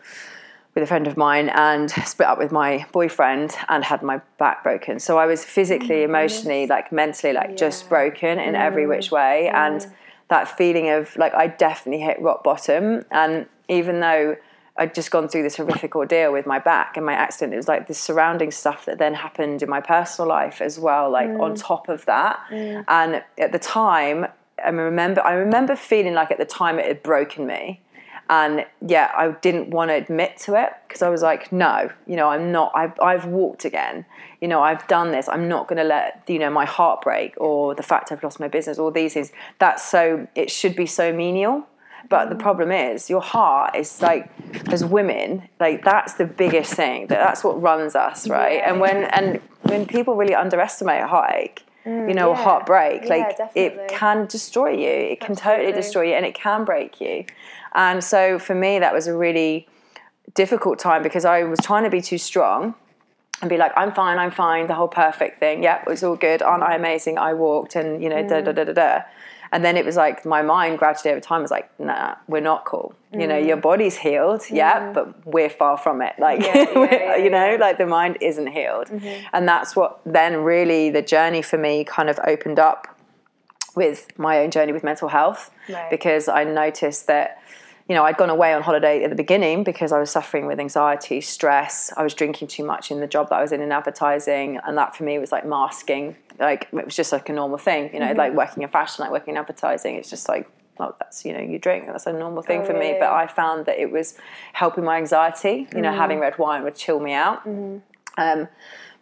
[0.74, 4.62] with a friend of mine and split up with my boyfriend and had my back
[4.62, 4.98] broken.
[4.98, 6.04] So I was physically, mm.
[6.04, 9.12] emotionally, like mentally, like just broken in every which mm.
[9.12, 9.48] way.
[9.48, 9.86] And
[10.28, 13.04] that feeling of like I definitely hit rock bottom.
[13.10, 14.36] And even though
[14.78, 17.68] I'd just gone through this horrific ordeal with my back and my accident, it was
[17.68, 21.52] like the surrounding stuff that then happened in my personal life as well, like on
[21.52, 21.62] mm.
[21.62, 22.40] top of that.
[22.50, 24.26] And at the time,
[24.64, 27.80] I remember I remember feeling like at the time it had broken me.
[28.32, 32.16] And yeah, I didn't want to admit to it because I was like, no, you
[32.16, 34.06] know, I'm not, I've, I've walked again.
[34.40, 35.28] You know, I've done this.
[35.28, 38.40] I'm not going to let, you know, my heart break or the fact I've lost
[38.40, 39.32] my business, all these things.
[39.58, 41.66] That's so, it should be so menial.
[42.08, 44.30] But the problem is, your heart is like,
[44.72, 47.08] as women, like that's the biggest thing.
[47.08, 48.56] That that's what runs us, right?
[48.56, 48.70] Yeah.
[48.70, 52.44] And when and when people really underestimate a heartache, mm, you know, a yeah.
[52.44, 53.84] heartbreak, Yeah, like definitely.
[53.84, 55.12] it can destroy you.
[55.12, 57.24] It can totally destroy you, and it can break you.
[57.74, 59.68] And so for me, that was a really
[60.34, 62.74] difficult time because I was trying to be too strong
[63.40, 65.62] and be like, I'm fine, I'm fine, the whole perfect thing.
[65.62, 66.42] Yeah, it was all good.
[66.42, 67.18] Aren't I amazing?
[67.18, 68.54] I walked and, you know, da da mm.
[68.54, 69.00] da da da.
[69.50, 72.64] And then it was like my mind gradually over time was like, nah, we're not
[72.64, 72.94] cool.
[73.12, 73.62] You know, your mm.
[73.62, 74.94] body's healed, yeah, mm.
[74.94, 76.14] but we're far from it.
[76.18, 77.58] Like, Yeah, yeah, yeah, you know, yeah.
[77.58, 78.86] like the mind isn't healed.
[78.86, 79.26] Mm-hmm.
[79.34, 82.88] And that's what then really the journey for me kind of opened up
[83.76, 85.90] with my own journey with mental health Right.
[85.90, 87.41] because I noticed that
[87.88, 90.58] you know I'd gone away on holiday at the beginning because I was suffering with
[90.60, 91.92] anxiety, stress.
[91.96, 94.76] I was drinking too much in the job that I was in in advertising, and
[94.78, 96.16] that for me was like masking.
[96.38, 98.18] Like it was just like a normal thing, you know, Mm-hmm.
[98.18, 99.96] like working in fashion, like working in advertising.
[99.96, 100.48] It's just like
[100.80, 102.78] oh, that's you know you drink that's a normal thing Oh, for me.
[102.88, 102.98] really?
[103.00, 104.16] But I found that it was
[104.52, 105.68] helping my anxiety.
[105.74, 105.98] You know, Mm-hmm.
[105.98, 107.46] having red wine would chill me out.
[108.18, 108.48] Um,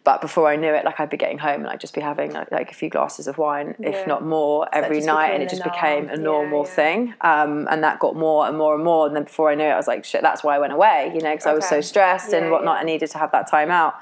[0.03, 2.31] but before I knew it, like I'd be getting home and I'd just be having
[2.33, 3.89] like, like a few glasses of wine, Yeah.
[3.89, 5.75] if not more, every just night, and it just norm.
[5.75, 6.71] became a normal yeah.
[6.71, 7.13] thing.
[7.21, 9.05] Um, and that got more and more and more.
[9.05, 11.11] And then before I knew it, I was like, shit, that's why I went away,
[11.13, 11.83] you know, because I was so Okay.
[11.83, 12.77] stressed and whatnot.
[12.77, 13.93] I needed to have that time out.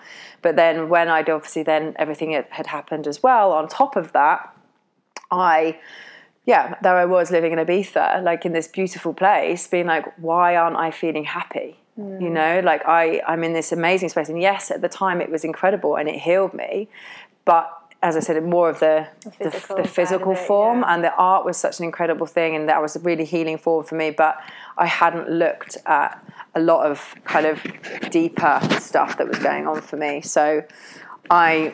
[0.41, 4.55] But then when I'd obviously then everything had happened as well, on top of that,
[5.31, 5.79] I
[6.45, 10.56] yeah, there I was living in Ibiza, like in this beautiful place, being like, why
[10.56, 11.78] aren't I feeling happy?
[11.99, 12.21] Mm.
[12.21, 14.30] You know, like I, I'm in this amazing space.
[14.30, 16.88] And yes, at the time it was incredible and it healed me.
[17.45, 17.71] But
[18.02, 20.93] as I said, more of the the physical the, side physical it, form yeah.
[20.93, 23.84] and the art was such an incredible thing and that was a really healing form
[23.84, 24.12] for me.
[24.12, 24.41] But
[24.78, 26.23] I hadn't looked at
[26.56, 27.62] a lot of kind of
[28.10, 30.21] deeper stuff that was going on for me.
[30.21, 30.63] So
[31.29, 31.73] I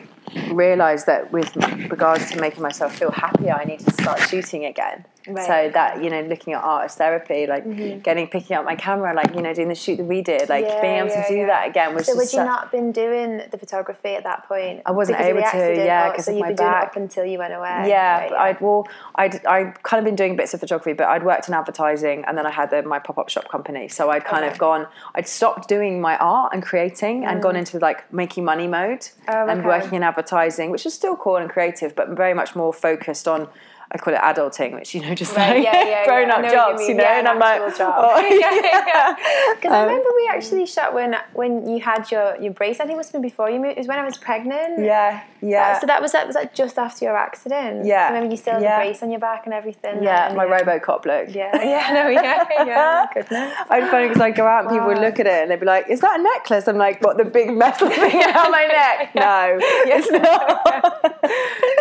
[0.50, 1.54] realized that with
[1.90, 5.04] regards to making myself feel happier, I need to start shooting again.
[5.28, 7.64] Right, So that you know, looking at art as therapy, like
[8.02, 10.64] getting picking up my camera, like you know, doing the shoot that we did, like
[10.66, 11.46] Yeah, being able yeah, to do yeah.
[11.46, 14.82] that again was So would you su- not been doing the photography at that point?
[14.86, 15.42] I wasn't because able
[15.76, 16.84] to, yeah, 'cause so you've been doing it back.
[16.88, 17.84] up until you went away.
[17.88, 18.86] Yeah, right, I'd well,
[19.16, 22.38] I'd I kind of been doing bits of photography, but I'd worked in advertising, and
[22.38, 23.88] then I had the, my pop up shop company.
[23.88, 24.52] So I'd kind Okay.
[24.52, 28.68] of gone, I'd stopped doing my art and creating, and gone into like making money
[28.68, 29.10] mode Mm.
[29.28, 29.66] Oh, and okay.
[29.68, 33.48] working in advertising, which is still cool and creative, but very much more focused on.
[33.92, 36.34] I call it adulting, which you know, just Right, like yeah, yeah, grown yeah.
[36.34, 37.04] up what you jobs, you, know.
[37.04, 37.94] And I'm like, job.
[37.96, 39.14] oh, Yeah, yeah,
[39.54, 42.80] Because I Um, remember we actually shot when when you had your your brace.
[42.80, 43.76] I think it must have been before you moved.
[43.78, 44.80] It was when I was pregnant.
[44.84, 45.78] yeah, yeah.
[45.80, 47.86] So that was that was that just after your accident.
[47.86, 48.08] Yeah.
[48.08, 48.78] So remember you still had Yeah.
[48.80, 50.02] the brace on your back and everything.
[50.02, 50.60] yeah, and my yeah.
[50.62, 51.34] RoboCop look.
[51.34, 53.06] Yeah, yeah, no, yeah, yeah.
[53.14, 53.54] Goodness.
[53.70, 55.66] I'd funny because I'd go out and people would look at it and they'd be
[55.66, 57.16] like, "Is that a necklace?" I'm like, "What?
[57.18, 60.60] The big metal thing around my neck?" No, it's not.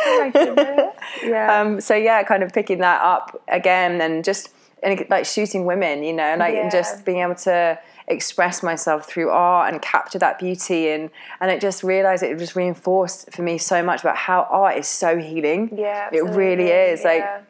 [0.07, 0.95] Oh my goodness.
[1.23, 1.61] Yeah.
[1.61, 4.49] um, so yeah, kind of picking that up again and just
[4.83, 9.07] and like shooting women, you know, and like and just being able to express myself
[9.07, 11.09] through art and capture that beauty and
[11.41, 14.87] and it just realized it just reinforced for me so much about how art is
[14.87, 15.69] so healing.
[15.75, 16.07] yeah.
[16.11, 17.41] it really absolutely, is like yeah.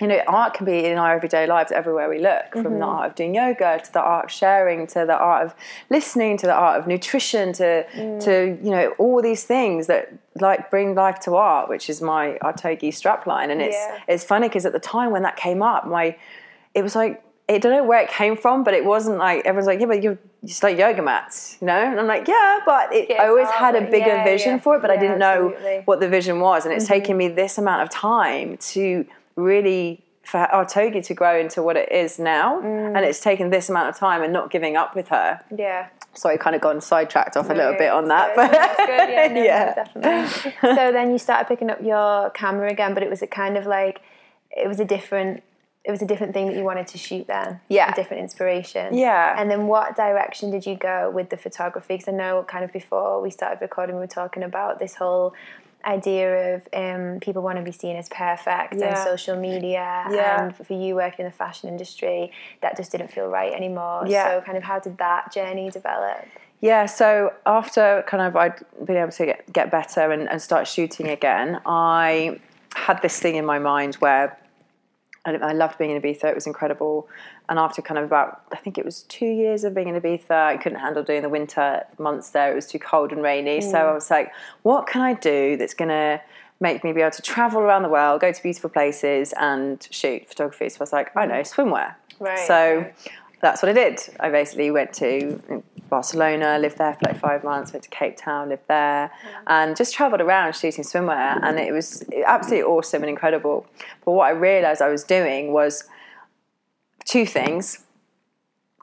[0.00, 2.78] You know, art can be in our everyday lives everywhere we look, from Mm-hmm.
[2.78, 5.54] the art of doing yoga to the art of sharing to the art of
[5.90, 8.24] listening to the art of nutrition to Mm.
[8.24, 12.38] to you know all these things that like bring life to art, which is my
[12.42, 13.50] Artogi strapline.
[13.50, 13.98] And it's Yeah.
[14.08, 16.16] it's funny because at the time when that came up, my
[16.74, 19.66] it was like I don't know where it came from, but it wasn't like everyone's
[19.66, 21.72] like, yeah, but you're just like yoga mats, you know?
[21.90, 24.58] And I'm like, yeah, but it, I always had a bigger yeah, vision yeah.
[24.60, 25.70] for it, but I didn't know absolutely.
[25.78, 25.82] Mm-hmm.
[25.86, 29.04] what the vision was, and it's taken me this amount of time to
[29.36, 32.96] really for Artogi to grow into what it is now, Mm.
[32.96, 35.40] and it's taken this amount of time and not giving up with her.
[35.54, 35.86] Yeah.
[36.14, 39.08] So I kind of gone sidetracked off a little bit on that, That's but good.
[39.10, 39.74] Yeah, no, Yeah.
[39.76, 40.52] no, definitely.
[40.76, 43.66] so then you started picking up your camera again, but it was a kind of
[43.66, 44.02] like
[44.50, 45.42] it was a different
[45.82, 47.58] it was a different thing that you wanted to shoot then.
[47.68, 47.90] Yeah.
[47.90, 48.92] A different inspiration.
[48.94, 49.34] Yeah.
[49.40, 51.94] And then what direction did you go with the photography?
[51.94, 55.32] Because I know kind of before we started recording, we were talking about this whole
[55.84, 60.44] idea of um, people want to be seen as perfect and social media Yeah.
[60.44, 64.28] and for you working in the fashion industry that just didn't feel right anymore Yeah.
[64.40, 66.24] so kind of how did that journey develop
[66.60, 70.68] Yeah, so after kind of I'd been able to get, get better and, and start
[70.68, 72.38] shooting again, I
[72.74, 74.36] had this thing in my mind where
[75.24, 76.24] I, I loved being in Ibiza.
[76.24, 77.08] It was incredible.
[77.48, 80.30] And after kind of about, I think it was two years of being in Ibiza,
[80.30, 82.50] I couldn't handle doing the winter months there.
[82.52, 83.60] It was too cold and rainy.
[83.60, 83.90] So mm.
[83.90, 86.20] I was like, what can I do that's going to
[86.60, 90.28] make me be able to travel around the world, go to beautiful places, and shoot
[90.28, 90.68] photography.
[90.68, 91.30] So I was like, I mm.
[91.30, 91.94] know swimwear.
[92.18, 92.94] Right, So right.
[93.40, 94.00] That's what I did.
[94.20, 98.50] I basically went to Barcelona, lived there for like five months, went to Cape Town,
[98.50, 99.10] lived there,
[99.46, 101.40] and just travelled around shooting swimwear.
[101.42, 103.66] And it was absolutely awesome and incredible.
[104.04, 105.84] But what I realised I was doing was
[107.04, 107.84] two things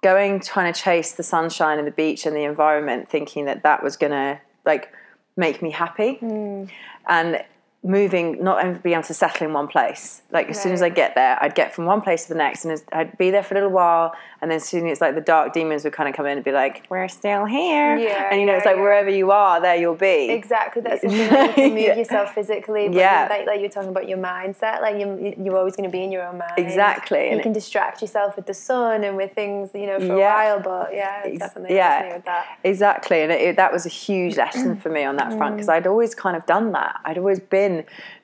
[0.03, 3.83] going trying to chase the sunshine and the beach and the environment thinking that that
[3.83, 4.91] was going to like
[5.35, 6.65] make me happy hmm.
[7.07, 7.43] and
[7.83, 10.89] moving not only being able to settle in one place like as soon as i
[10.89, 13.53] get there i'd get from one place to the next and i'd be there for
[13.53, 16.25] a little while and then soon it's like the dark demons would kind of come
[16.25, 18.81] in and be like we're still here Yeah, and you know yeah, it's like yeah.
[18.81, 21.31] wherever you are there you'll be Exactly, that's the thing.
[21.31, 21.95] Like you can move Yeah.
[21.95, 23.27] yourself physically, but Yeah.
[23.29, 24.81] like, like you're talking about your mindset.
[24.81, 26.53] Like you, you're always going to be in your own mind.
[26.57, 30.19] Exactly, You can distract yourself with the sun and with things, you know, for a
[30.19, 30.59] while.
[30.59, 32.15] But yeah, Ex- definitely yeah.
[32.15, 32.45] with that.
[32.63, 35.67] Exactly, and it, it- that was a huge lesson for me on that front because
[35.67, 35.73] mm.
[35.73, 36.99] I'd always kind of done that.
[37.05, 37.66] I'd always been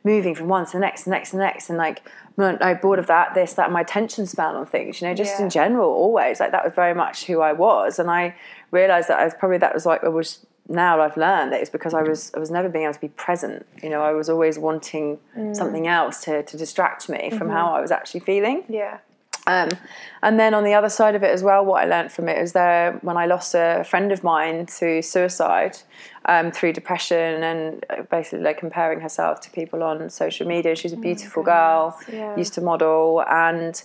[0.04, 2.02] moving from one to the next, the next, the next, and like
[2.36, 5.02] when I bored of that, this, that, my attention span on things.
[5.02, 5.46] You know, just Yeah.
[5.46, 8.36] in general, always like that was very much who I was, and I
[8.72, 10.46] realized that I was probably that was like I was.
[10.70, 12.08] Now I've learned that it's because I mm.
[12.08, 13.66] was I was never being able to be present.
[13.84, 15.54] You know, I was always wanting mm.
[15.54, 17.58] something else to to distract me from mm-hmm.
[17.58, 18.64] how I was actually feeling.
[18.70, 19.00] Yeah.
[19.46, 19.70] Um,
[20.22, 22.40] and then on the other side of it as well, what I learned from it
[22.40, 25.78] was there when I lost a friend of mine to suicide
[26.26, 30.76] um, through depression and uh, basically like comparing herself to people on social media.
[30.76, 32.36] She's a beautiful girl, yeah.
[32.36, 33.82] used to model, and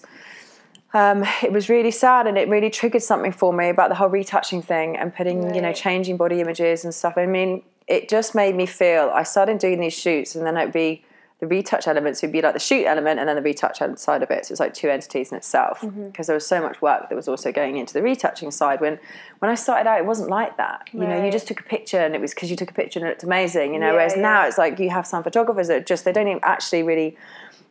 [0.94, 4.08] um, it was really sad and it really triggered something for me about the whole
[4.08, 7.14] retouching thing and putting, you know, changing body images and stuff.
[7.16, 9.10] I mean, it just made me feel.
[9.14, 11.04] I started doing these shoots, and then it'd be
[11.40, 14.30] the retouch elements would be like the shoot element and then the retouch side of
[14.30, 14.46] it.
[14.46, 17.28] So it's like two entities in itself because there was so much work that was
[17.28, 18.80] also going into the retouching side.
[18.80, 18.98] When
[19.38, 20.88] when I started out, it wasn't like that.
[20.92, 22.98] You know, you just took a picture and it was because you took a picture
[22.98, 23.72] and it looked amazing.
[23.72, 26.26] You know, Yeah, whereas now it's like you have some photographers that just they don't
[26.28, 27.16] even actually really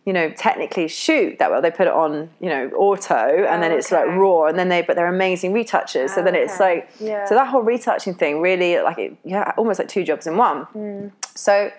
[0.06, 1.62] you know, technically shoot that well.
[1.62, 4.82] They put it on, you know, auto, and then it's like raw, and then they,
[4.82, 6.12] but they're amazing retouches.
[6.12, 6.64] So then it's Okay.
[6.76, 7.26] like, Yeah.
[7.26, 10.66] so that whole retouching thing really, like, it, yeah, almost like two jobs in one.
[10.74, 11.12] Mm.
[11.36, 11.72] So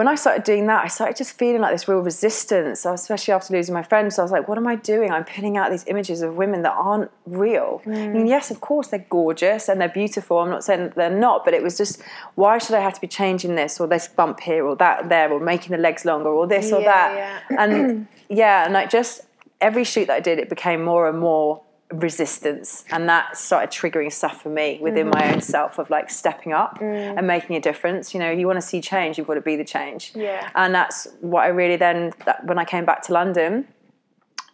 [0.00, 3.52] when I started doing that, I started just feeling like this real resistance, especially after
[3.52, 4.10] losing my friend.
[4.10, 5.10] So I was like, what am I doing?
[5.12, 7.82] I'm putting out these images of women that aren't real.
[7.84, 8.12] I Mm.
[8.14, 10.38] mean, yes, of course, they're gorgeous and they're beautiful.
[10.38, 12.00] I'm not saying that they're not, but it was just,
[12.34, 15.30] why should I have to be changing this or this bump here or that there
[15.30, 17.42] or making the legs longer or this or Yeah, that?
[17.58, 19.20] And yeah, and like just
[19.60, 21.60] every shoot that I did, it became more and more
[21.92, 25.18] resistance and that started triggering stuff for me within Mm-hmm.
[25.18, 27.18] my own self of like stepping up Mm.
[27.18, 29.56] and making a difference you know you want to see change you've got to be
[29.56, 30.48] the change Yeah.
[30.54, 33.66] and that's what i really then that, when i came back to london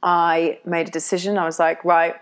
[0.02, 2.16] i made a decision i was like right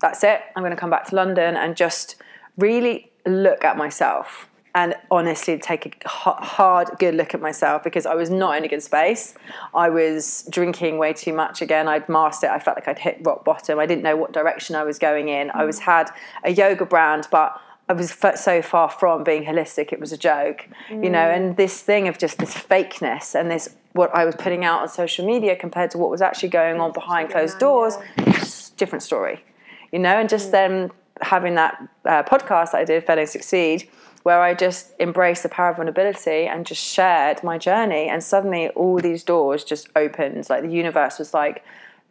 [0.00, 2.16] that's it i'm going to come back to london and just
[2.56, 8.14] really look at myself and honestly take a hard good look at myself because i
[8.14, 9.34] was not in a good space.
[9.74, 11.88] I was drinking way too much again.
[11.88, 12.50] I'd masked it.
[12.50, 13.78] I felt like i'd hit rock bottom.
[13.78, 15.50] I didn't know what direction i was going in.
[15.52, 16.10] I was had
[16.44, 20.16] a yoga brand but I was f- so far from being holistic, it was a
[20.16, 21.28] joke, you know.
[21.28, 24.88] And this thing of just this fakeness and this what I was putting out on
[24.88, 29.44] social media compared to what was actually going on behind closed doors, a different story,
[29.90, 30.16] you know.
[30.20, 33.88] And just then having that uh, podcast that I did, Fellow Succeed,
[34.22, 38.68] where I just embraced the power of vulnerability and just shared my journey, and suddenly
[38.70, 40.48] all these doors just opened.
[40.50, 41.64] Like the universe was like,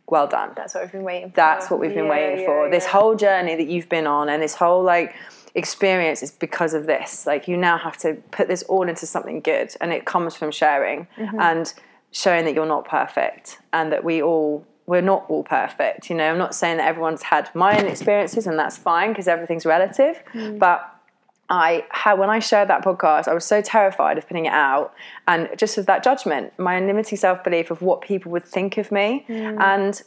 [0.08, 1.36] "Well done." That's what we've been waiting for.
[1.36, 2.69] that's what we've been Yeah, waiting yeah, for.
[2.69, 5.15] This whole journey that you've been on and this whole like
[5.56, 7.26] experience is because of this.
[7.28, 10.52] Like you now have to put this all into something good and it comes from
[10.52, 11.39] sharing Mm-hmm.
[11.39, 11.74] and
[12.12, 16.10] showing that you're not perfect and that we all we're not all perfect.
[16.10, 19.28] You know, I'm not saying that everyone's had my own experiences and that's fine because
[19.28, 20.58] everything's relative, Mm.
[20.58, 20.80] but
[21.49, 24.93] I had when I shared that podcast, I was so terrified of putting it out,
[25.27, 28.91] and just of that judgment, my limiting self belief of what people would think of
[28.91, 29.59] me, hmm.
[29.59, 30.01] and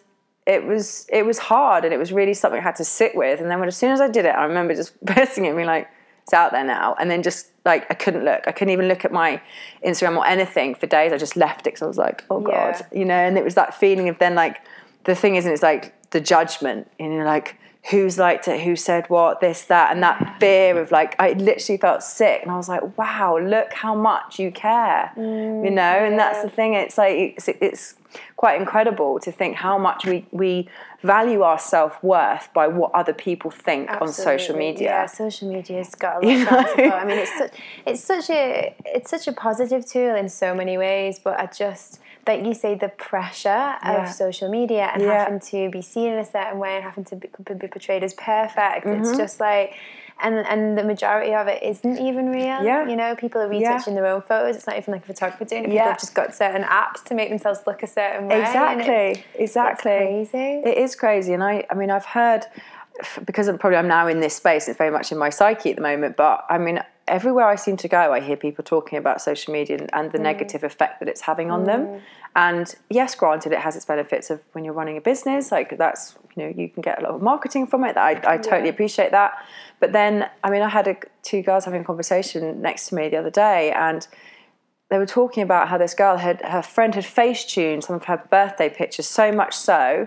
[0.46, 3.40] it was it was hard, and it was really something I had to sit with.
[3.40, 5.56] And then when as soon as I did it, I remember just bursting it, and
[5.56, 5.88] being like,
[6.22, 9.04] "It's out there now," and then just like I couldn't look, I couldn't even look
[9.04, 9.40] at my
[9.84, 11.12] Instagram or anything for days.
[11.12, 12.98] I just left it because I was like, "Oh God," Yeah.
[12.98, 13.14] you know.
[13.14, 14.60] And it was that feeling of then like
[15.04, 17.56] the thing is, and it's like the judgment, and you're like
[17.90, 21.78] who's liked it, who said what, this, that, and that fear of like, I literally
[21.78, 22.40] felt sick.
[22.42, 25.82] And I was like, wow, look how much you care, you mm, know?
[25.82, 27.94] And that's the thing, it's like, it's, it's
[28.36, 30.68] quite incredible to think how much we, we
[31.02, 34.88] value our self worth by what other people think on social media.
[34.88, 36.94] Yeah, social media's got a lot to answer.
[36.94, 37.52] I mean, it's such,
[37.86, 42.00] it's such a it's such a positive tool in so many ways, but I just
[42.26, 44.02] like you say, the pressure Yeah.
[44.04, 45.24] of social media and Yeah.
[45.24, 48.14] having to be seen in a certain way and having to be, be portrayed as
[48.14, 48.86] perfect.
[48.86, 49.02] Mm-hmm.
[49.02, 49.74] It's just like
[50.20, 52.62] and and the majority of it isn't even real.
[52.62, 52.86] Yeah.
[52.86, 53.70] You know, people are Yeah.
[53.72, 54.54] retouching their own photos.
[54.56, 55.66] It's not even like a photographer doing it.
[55.66, 55.88] People Yeah.
[55.88, 58.40] have just got certain apps to make themselves look a certain way.
[58.40, 59.92] Exactly, it's- exactly.
[59.92, 60.62] It's crazy.
[60.64, 62.46] It is crazy, and I, I mean, I've heard
[63.24, 64.68] because I'm probably I'm now in this space.
[64.68, 66.16] It's very much in my psyche at the moment.
[66.16, 69.76] But I mean, everywhere I seem to go, I hear people talking about social media
[69.78, 70.22] and, and the mm.
[70.22, 71.86] negative effect that it's having on them.
[71.86, 72.00] Mm.
[72.34, 75.52] And yes, granted, it has its benefits of when you're running a business.
[75.52, 77.96] Like that's you know you can get a lot of marketing from it.
[77.96, 78.70] I, I totally Yeah.
[78.70, 79.32] appreciate that.
[79.80, 83.08] But then, I mean, I had a, two girls having a conversation next to me
[83.08, 84.06] the other day, and
[84.92, 88.04] they were talking about how this girl had her friend had face tuned some of
[88.04, 90.06] her birthday pictures so much so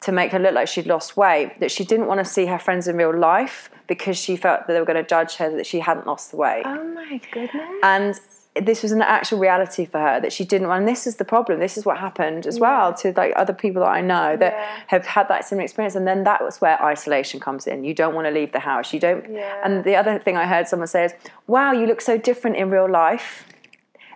[0.00, 2.58] to make her look like she'd lost weight that she didn't want to see her
[2.58, 5.66] friends in real life because she felt that they were going to judge her that
[5.66, 7.62] she hadn't lost the weight oh my goodness.
[7.82, 8.14] and
[8.54, 11.24] this was an actual reality for her that she didn't want and this is the
[11.24, 14.52] problem this is what happened as well to like other people that i know that
[14.52, 14.80] Yeah.
[14.88, 18.14] have had that similar experience and then that was where isolation comes in you don't
[18.14, 19.60] want to leave the house you don't Yeah.
[19.64, 21.12] and the other thing i heard someone say is
[21.46, 23.44] wow you look so different in real life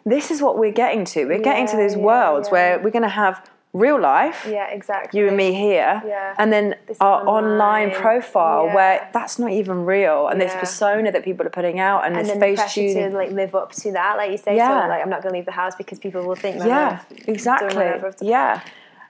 [0.05, 2.53] this is what we're getting to we're getting to Yeah, these yeah, worlds yeah.
[2.53, 5.19] where we're going to have real life yeah, exactly.
[5.19, 6.35] you and me here, Yeah.
[6.39, 8.75] and then This our online, online, profile yeah.
[8.75, 12.27] where that's not even real, and this persona that people are putting out, and, and
[12.27, 14.57] this the face pressure to like live up to that, like you say.
[14.57, 14.83] Yeah.
[14.83, 16.57] So like, I'm not going to leave the house because people will think.
[16.65, 17.75] yeah, I've exactly.
[17.75, 18.29] whatever I've done.
[18.29, 18.61] Yeah,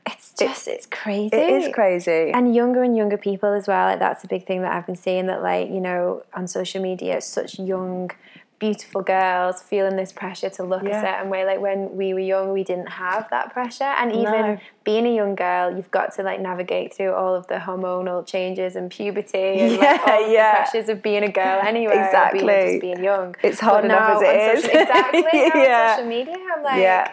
[0.07, 1.35] It's just it's crazy.
[1.37, 2.31] it is crazy.
[2.33, 3.87] And younger and younger people as well.
[3.91, 5.27] Like that's a big thing that I've been seeing.
[5.27, 8.11] That like you know on social media, such young,
[8.67, 10.99] beautiful girls feeling this pressure to look Yeah.
[10.99, 11.45] a certain way.
[11.45, 13.93] Like when we were young, we didn't have that pressure.
[14.01, 14.59] And even No.
[14.85, 18.77] being a young girl, you've got to like navigate through all of the hormonal changes
[18.77, 20.53] and puberty and like, all yeah.
[20.53, 21.95] the pressures of being a girl anyway.
[22.05, 22.45] Exactly.
[22.47, 23.35] Being, just being young.
[23.43, 24.65] It's hard But enough now as it is.
[24.65, 25.23] social- exactly.
[25.63, 25.89] Yeah.
[25.91, 26.81] on social media, I'm like.
[26.81, 27.11] Yeah.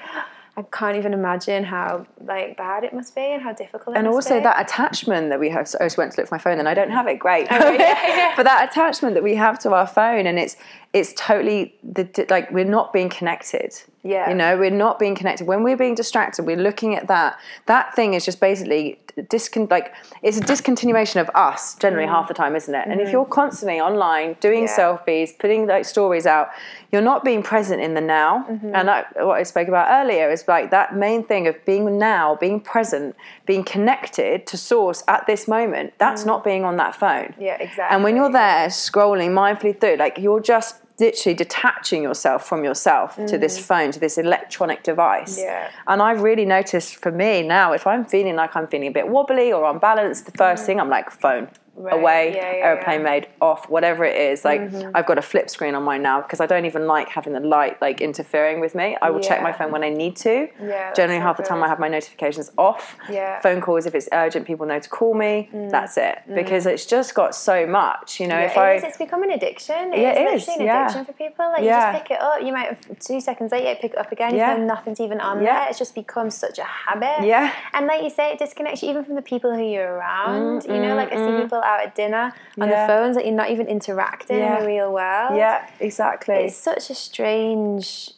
[0.57, 4.09] I can't even imagine how like bad it must be and how difficult it and
[4.09, 4.43] also be.
[4.43, 5.69] that attachment that we have.
[5.69, 7.17] So I just went to look for my phone, and I don't have it.
[7.17, 7.77] Great, Oh, yeah,
[8.17, 8.33] yeah.
[8.35, 10.57] but that attachment that we have to our phone, and it's
[10.93, 13.73] it's totally the like we're not being connected.
[14.01, 14.29] Yeah.
[14.29, 15.45] you know, we're not being connected.
[15.45, 17.37] When we're being distracted, we're looking at that.
[17.65, 22.33] That thing is just basically discon like it's a discontinuation of us generally half the
[22.33, 22.87] time, isn't it?
[22.87, 24.79] And if you're constantly online doing Mm-hmm.
[24.79, 24.97] Yeah.
[24.97, 26.49] selfies, putting like stories out,
[26.91, 28.45] you're not being present in the now.
[28.49, 28.73] Mm-hmm.
[28.73, 32.35] And that, what I spoke about earlier is like that main thing of being now,
[32.35, 35.93] being present, being connected to source at this moment.
[35.97, 37.33] That's not being on that phone.
[37.37, 37.41] Mm.
[37.41, 37.83] Yeah, exactly.
[37.95, 43.15] And when you're there scrolling mindfully through, like you're just literally detaching yourself from yourself
[43.27, 45.39] to this phone, to this electronic device.
[45.39, 45.43] Mm.
[45.43, 45.71] Yeah.
[45.87, 49.07] And I've really noticed for me now, if I'm feeling like I'm feeling a bit
[49.07, 51.49] wobbly or unbalanced, the first thing I'm like, phone.
[51.79, 51.83] Mm.
[51.85, 51.93] Right.
[51.99, 54.43] Away, Yeah, yeah, airplane mode off, whatever it is.
[54.45, 54.91] Like Mm-hmm.
[54.95, 57.39] I've got a flip screen on mine now because I don't even like having the
[57.39, 58.97] light like interfering with me.
[59.01, 60.49] I will check my phone when I need to.
[60.61, 61.63] Yeah, Generally, half the time.
[61.63, 62.97] I have my notifications off.
[63.09, 63.39] Yeah.
[63.39, 65.49] Phone calls if it's urgent, people know to call me.
[65.53, 68.19] That's it because it's just got so much.
[68.19, 68.45] You know, Mm.
[68.45, 68.83] If it I is.
[68.83, 69.93] It's become an addiction.
[69.93, 71.45] Yeah, it it's is, an addiction for people.
[71.49, 71.87] Like Yeah.
[71.91, 72.41] you just pick it up.
[72.41, 74.35] You might have two seconds later pick it up again.
[74.35, 74.57] Yeah.
[74.57, 75.59] Nothing's even on Yeah.
[75.61, 75.69] there.
[75.69, 77.25] It's just become such a habit.
[77.25, 77.51] Yeah.
[77.73, 80.65] And like you say, it disconnects you even from the people who you're around.
[80.65, 82.25] you know, like I see people out at dinner
[82.59, 82.87] on Yeah.
[82.87, 85.31] the phones that you're not even interacting in the real world.
[85.43, 86.35] yeah, exactly.
[86.45, 88.11] It's such a strange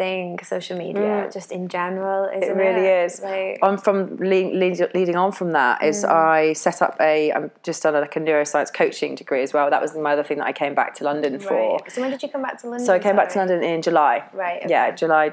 [0.00, 2.54] thing, social media, just in general, isn't it?
[2.54, 2.58] Mm.
[2.66, 3.12] Really is.
[3.22, 6.10] Like, on from lead, lead, leading on from that is Mm.
[6.10, 9.66] I set up a I'm just done like a neuroscience coaching degree as well.
[9.70, 11.78] That was my other thing that I came back to London for.
[11.88, 12.86] So when did you come back to London?
[12.86, 13.38] So I came back to?
[13.38, 14.14] London in July.
[14.34, 14.90] Right, Yeah.
[15.02, 15.32] July,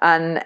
[0.00, 0.42] and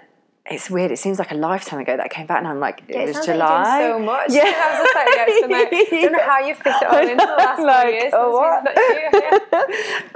[0.49, 0.91] it's weird.
[0.91, 3.15] It seems like a lifetime ago that I came back, and I'm like, Yeah, it
[3.15, 3.63] was July.
[3.63, 4.31] like so much.
[4.31, 4.41] Yeah.
[4.45, 6.99] I was just like, yeah, it's like, I don't know how you fit it all
[6.99, 8.13] into the last Like, few years.
[8.15, 9.63] oh, what?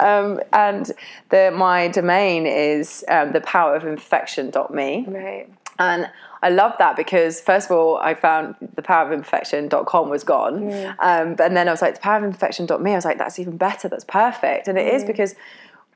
[0.00, 0.92] um, and
[1.30, 5.04] the my domain is um, the power of imperfection.me.
[5.08, 5.48] Right.
[5.78, 6.10] And
[6.42, 10.72] I love that because first of all, I found the power of imperfection.com was gone.
[11.00, 13.56] Um, and then I was like, the power of imperfection.me, I was like, that's even
[13.56, 13.88] better.
[13.88, 14.68] That's perfect.
[14.68, 15.34] And it is because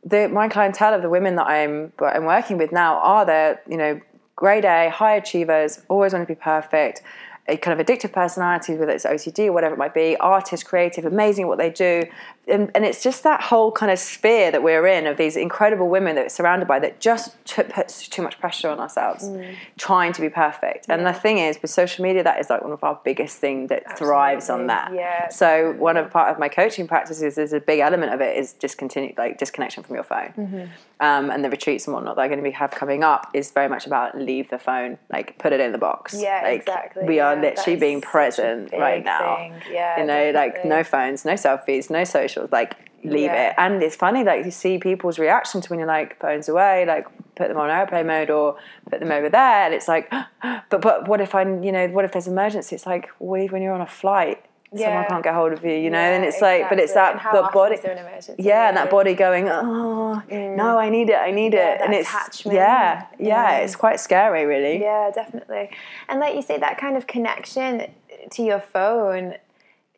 [0.05, 3.77] the, my clientele of the women that I'm, I'm working with now are the, you
[3.77, 4.01] know,
[4.38, 7.03] grade A, high achievers, always want to be perfect,
[7.48, 11.05] a kind of addictive personalities, whether it's OCD or whatever it might be, artists, creative,
[11.05, 12.05] amazing at what they do.
[12.48, 15.88] And, and it's just that whole kind of sphere that we're in of these incredible
[15.88, 19.28] women that we're surrounded by that just t- puts too much pressure on ourselves,
[19.76, 20.87] trying to be perfect.
[20.88, 23.68] And the thing is, with social media, that is like one of our biggest things
[23.68, 24.92] that thrives on that.
[24.94, 28.37] Yeah, So one of part of my coaching practices is a big element of it
[28.37, 30.33] is discontinue like disconnection from your phone.
[30.37, 30.64] Mm-hmm.
[31.00, 33.52] Um, and the retreats and whatnot that I'm going to be have coming up is
[33.52, 36.14] very much about leave the phone, like put it in the box.
[36.18, 37.04] Yeah, like, exactly.
[37.06, 39.37] We are Yeah, literally being is such a present right now.
[39.37, 39.54] thing.
[39.70, 42.02] Yeah, you know, like no phones, no selfies, no
[42.38, 42.52] socials.
[42.52, 43.48] Like leave Yeah.
[43.50, 43.54] it.
[43.58, 47.06] And it's funny, like you see people's reaction to when you're like phones away, like
[47.36, 48.56] put them on airplane mode or
[48.90, 49.64] put them over there.
[49.66, 50.10] And it's like,
[50.70, 52.74] but but what if I, you know, what if there's an emergency?
[52.74, 54.44] It's like, well, when you're on a flight.
[54.76, 57.14] someone can't get hold of you, you know, Yeah, and it's like, but it's that
[57.32, 61.08] the body, is there an emergency, yeah, and that body going, oh no, I need
[61.08, 62.54] it, I need Yeah, it, and it's attachment.
[62.54, 63.64] yeah, yeah, Mm.
[63.64, 64.76] it's quite scary, really.
[64.82, 65.70] Yeah, definitely.
[66.10, 67.86] And like you say, that kind of connection
[68.34, 69.36] to your phone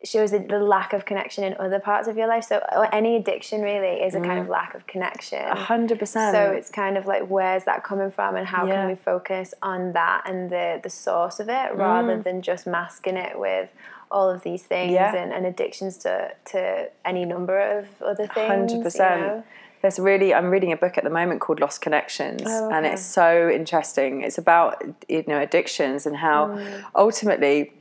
[0.03, 2.43] shows the, the lack of connection in other parts of your life.
[2.45, 5.39] So or any addiction really is a kind of lack of connection.
[5.39, 5.51] Mm.
[5.51, 6.33] A hundred percent.
[6.35, 8.75] So it's kind of like where's that coming from and how Yeah.
[8.75, 13.15] can we focus on that and the the source of it rather than just masking
[13.17, 13.69] it with
[14.09, 15.15] all of these things Yeah.
[15.15, 18.47] and, and addictions to to any number of other things.
[18.47, 19.21] Hundred you percent.
[19.21, 19.43] know?
[19.81, 23.01] There's really, I'm reading a book at the moment called Lost Connections, Oh, and it's
[23.03, 24.21] so interesting.
[24.21, 26.83] It's about you know addictions and how Mm.
[26.95, 27.73] ultimately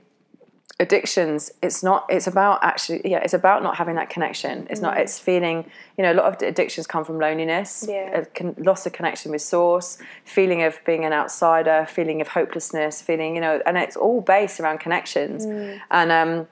[0.81, 4.97] addictions it's not it's about actually yeah it's about not having that connection it's not
[4.97, 5.59] it's feeling
[5.97, 7.93] you know a lot of addictions come from loneliness Mm.
[7.93, 8.18] Yeah.
[8.20, 13.03] a con- loss of connection with source feeling of being an outsider feeling of hopelessness
[13.03, 15.81] feeling you know and it's all based around connections Mm.
[15.91, 16.47] and um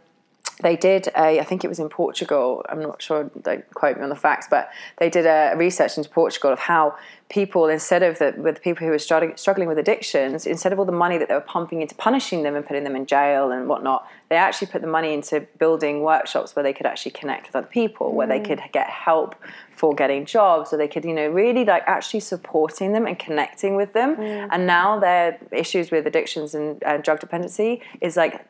[0.61, 2.65] they did a, I think it was in Portugal.
[2.69, 3.31] I'm not sure.
[3.43, 6.97] Don't quote me on the facts, but they did a research into Portugal of how
[7.29, 10.93] people, instead of the with people who were struggling, with addictions, instead of all the
[10.93, 14.09] money that they were pumping into punishing them and putting them in jail and whatnot,
[14.31, 17.67] they actually put the money into building workshops where they could actually connect with other
[17.67, 19.37] people, where they could get help
[19.71, 23.77] for getting jobs, or they could, you know, really like actually supporting them and connecting
[23.77, 24.19] with them.
[24.19, 28.45] And now their issues with addictions and uh, drug dependency is like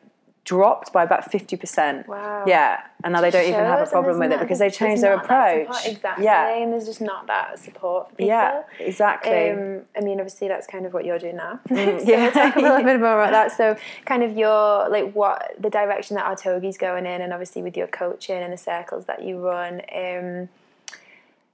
[0.45, 2.07] dropped by about 50%.
[2.07, 2.43] Wow.
[2.47, 2.79] Yeah.
[3.03, 5.67] And now they don't even have a problem with it because they changed their approach.
[5.67, 6.25] support- exactly.
[6.25, 6.55] Yeah.
[6.57, 8.27] And there's just not that support for people.
[8.27, 9.51] Yeah, exactly.
[9.51, 11.59] Um, I mean, obviously, that's kind of what you're doing now.
[11.69, 12.23] so Mm, yeah.
[12.23, 13.55] we'll talk a little bit more about that.
[13.55, 17.77] So, kind of your like what the direction that Artogi's going in, and obviously with
[17.77, 19.81] your coaching and the circles that you run.
[19.95, 20.49] Um,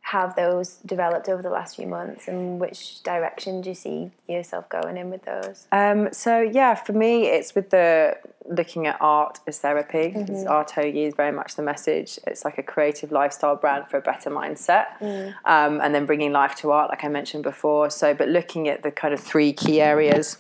[0.10, 4.70] have those developed over the last few months, and which direction do you see yourself
[4.70, 5.68] going in with those?
[5.72, 8.16] Um, so yeah, for me, it's with the
[8.48, 10.14] looking at art as therapy.
[10.16, 10.48] Mm-hmm.
[10.48, 12.20] Art is very much the message.
[12.28, 15.34] It's like a creative lifestyle brand for a better mindset, Mm.
[15.46, 17.90] um, and then bringing life to art, like I mentioned before.
[17.90, 20.38] So, but looking at the kind of three key areas.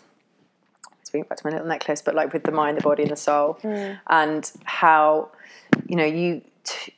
[1.03, 3.15] Speaking back to my little necklace, but like with the mind, the body, and the
[3.15, 3.99] soul, Mm.
[4.05, 5.29] and how
[5.87, 6.41] you know you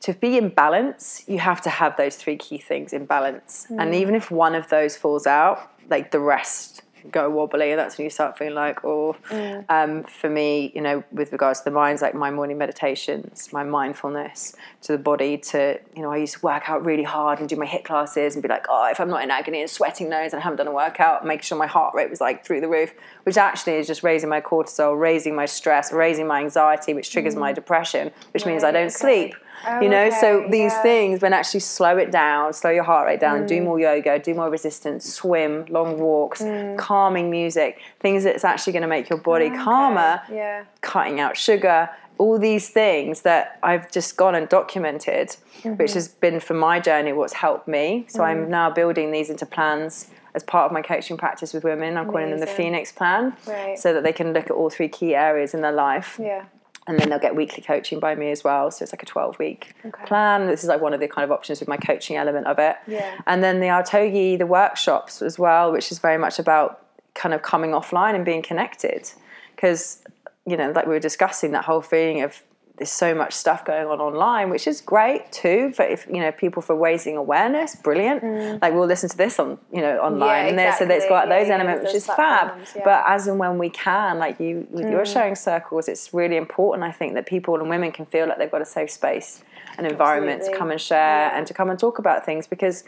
[0.02, 3.68] to be in balance, you have to have those three key things in balance.
[3.70, 3.96] And mm.
[3.96, 8.06] even if one of those falls out, like the rest go wobbly, and that's when
[8.06, 9.16] you start feeling like, oh.
[9.30, 9.66] Mm.
[9.70, 13.64] Um, for me, you know, with regards to the minds, like my morning meditations, my
[13.64, 17.48] mindfulness, to the body, to you know, I used to work out really hard and
[17.48, 20.10] do my HIIT classes and be like, oh, if I'm not in agony and sweating
[20.10, 22.62] nose and I haven't done a workout, make sure my heart rate was like through
[22.62, 22.94] the roof,
[23.24, 27.36] which actually is just raising my cortisol, raising my stress, raising my anxiety, which triggers
[27.36, 27.56] my mm.
[27.56, 28.90] depression, which means I don't okay.
[28.90, 29.36] sleep.
[29.66, 30.82] Oh, you know, so these yeah.
[30.82, 33.48] things, when actually slow it down, slow your heart rate down, Mm.
[33.48, 36.78] do more yoga, do more resistance, swim, long walks, Mm.
[36.78, 40.64] calming music, things that's actually going to make your body calmer, Yeah.
[40.82, 45.74] cutting out sugar, all these things that I've just gone and documented, Mm-hmm.
[45.78, 48.06] which has been for my journey what's helped me.
[48.10, 48.24] So Mm.
[48.26, 51.98] I'm now building these into plans as part of my coaching practice with women.
[51.98, 53.78] I'm calling them the Phoenix Plan, Right.
[53.78, 56.44] so that they can look at all three key areas in their life Yeah.
[56.88, 58.72] And then they'll get weekly coaching by me as well.
[58.72, 60.06] So it's like a 12 week Okay.
[60.06, 60.48] plan.
[60.48, 62.78] This is like one of the kind of options with my coaching element of it.
[62.88, 63.14] Yeah.
[63.26, 67.42] And then the Artogi, the workshops as well, which is very much about kind of
[67.42, 69.12] coming offline and being connected.
[69.56, 70.02] Because,
[70.46, 72.42] you know, like we were discussing, that whole feeling of
[72.78, 75.72] there's so much stuff going on online, which is great too.
[75.74, 78.62] For if you know people for raising awareness, brilliant.
[78.62, 81.10] Like we'll listen to this on you know online, Yeah, and there, so exactly.
[81.10, 82.60] got Yeah, those yeah, elements, which is fab.
[82.84, 86.84] But as and when we can, like you with your sharing circles, it's really important.
[86.84, 89.44] I think that people and women can feel like they've got a safe space,
[89.78, 92.84] and environment to come and share and to come and talk about things because.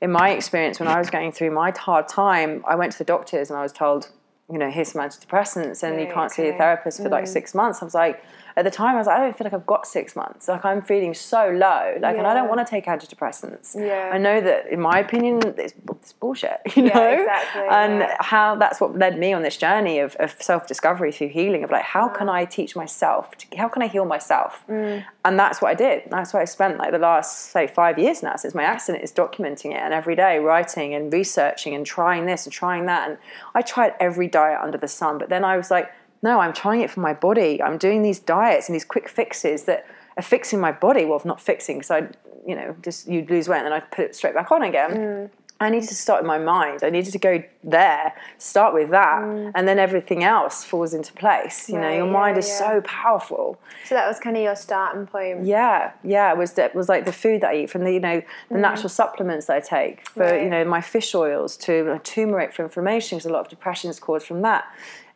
[0.00, 3.04] In my experience, when I was going through my hard time, I went to the
[3.04, 4.10] doctors and I was told,
[4.52, 6.52] you know, here's some antidepressants and you can't see a.
[6.52, 6.58] Mm.
[6.58, 7.80] therapist for like six months.
[7.80, 8.22] I was like,
[8.56, 10.46] at the time, I was like, I don't feel like I've got six months.
[10.46, 11.96] Like I'm feeling so low.
[12.00, 13.74] Like, and I don't want to take antidepressants.
[13.74, 14.10] Yeah.
[14.12, 16.60] I know that, in my opinion, it's, it's bullshit.
[16.76, 18.16] You Yeah, know, exactly, and yeah.
[18.20, 21.62] how that's what led me on this journey of, of self discovery through healing.
[21.64, 23.36] Of like, how can I teach myself?
[23.38, 24.64] To, how can I heal myself?
[24.68, 25.04] Mm.
[25.24, 26.02] And that's what I did.
[26.10, 29.12] That's what I spent like the last say five years now since my accident is
[29.12, 33.08] documenting it and every day writing and researching and trying this and trying that.
[33.08, 33.18] And
[33.54, 35.90] I tried every diet under the sun, but then I was like,
[36.24, 37.62] no, I'm trying it for my body.
[37.62, 41.04] I'm doing these diets and these quick fixes that are fixing my body.
[41.04, 42.08] Well, not fixing, because I,
[42.46, 44.90] you know, just you'd lose weight and then I'd put it straight back on again.
[44.90, 45.30] Mm.
[45.64, 46.80] I needed to start in my mind.
[46.82, 49.22] I needed to go there, start with that,
[49.54, 51.68] and then everything else falls into place.
[51.68, 51.96] You know, Mm.
[51.96, 52.58] Your yeah, mind is yeah.
[52.58, 53.58] so powerful.
[53.86, 55.44] So that was kind of your starting point.
[55.44, 56.30] Yeah, yeah.
[56.32, 58.58] It was it was like the food that I eat from the you know the
[58.58, 60.30] natural supplements that I take for Mm.
[60.30, 60.42] Right.
[60.44, 63.90] you know my fish oils to like, turmeric for inflammation because a lot of depression
[63.90, 64.64] is caused from that,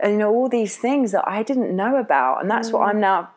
[0.01, 2.73] and you know all these things that I didn't know about, and that's Mm.
[2.75, 3.31] what I'm now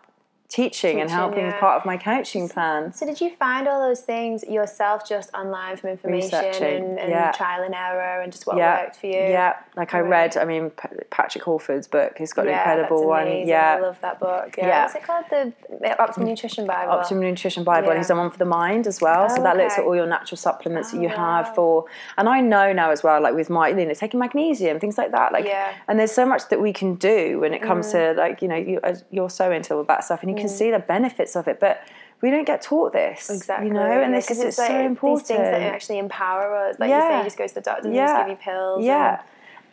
[0.51, 1.59] teaching, and helping yeah.
[1.59, 2.91] part of my coaching plan.
[2.91, 7.31] So did you find all those things yourself just online from information and, and yeah.
[7.31, 9.13] trial and error and just what yeah, worked for you?
[9.13, 9.53] yeah.
[9.77, 10.71] Like I read, I mean,
[11.09, 12.17] Patrick Holford's book.
[12.17, 13.47] He's got an incredible one.
[13.47, 14.55] Yeah, I love that book.
[14.57, 14.83] Yeah.
[14.83, 15.25] What's it called?
[15.29, 16.91] The Optimum Nutrition Bible.
[16.91, 19.29] Optimum Nutrition Bible, and he's done one for the mind as well.
[19.29, 21.43] so Oh, that looks at all your natural supplements that Oh, you wow.
[21.43, 21.85] have for.
[22.17, 25.11] And I know now as well, like with my, you know, taking magnesium, things like
[25.11, 25.31] that.
[25.31, 25.71] Like, Yeah.
[25.71, 25.75] Mm.
[25.87, 28.55] and there's so much that we can do when it comes to like, you know,
[28.57, 28.81] you,
[29.11, 31.81] you're so into all that stuff, and you can see the benefits of it, but.
[32.23, 33.69] We don't get taught this, Exactly.
[33.69, 35.27] you know, and Yeah, this is it's so important.
[35.27, 36.77] These things that actually empower us.
[36.77, 38.05] Like you say, you just go to the doctor and Yeah.
[38.05, 38.85] just give you pills.
[38.85, 39.09] Yeah.
[39.13, 39.19] and-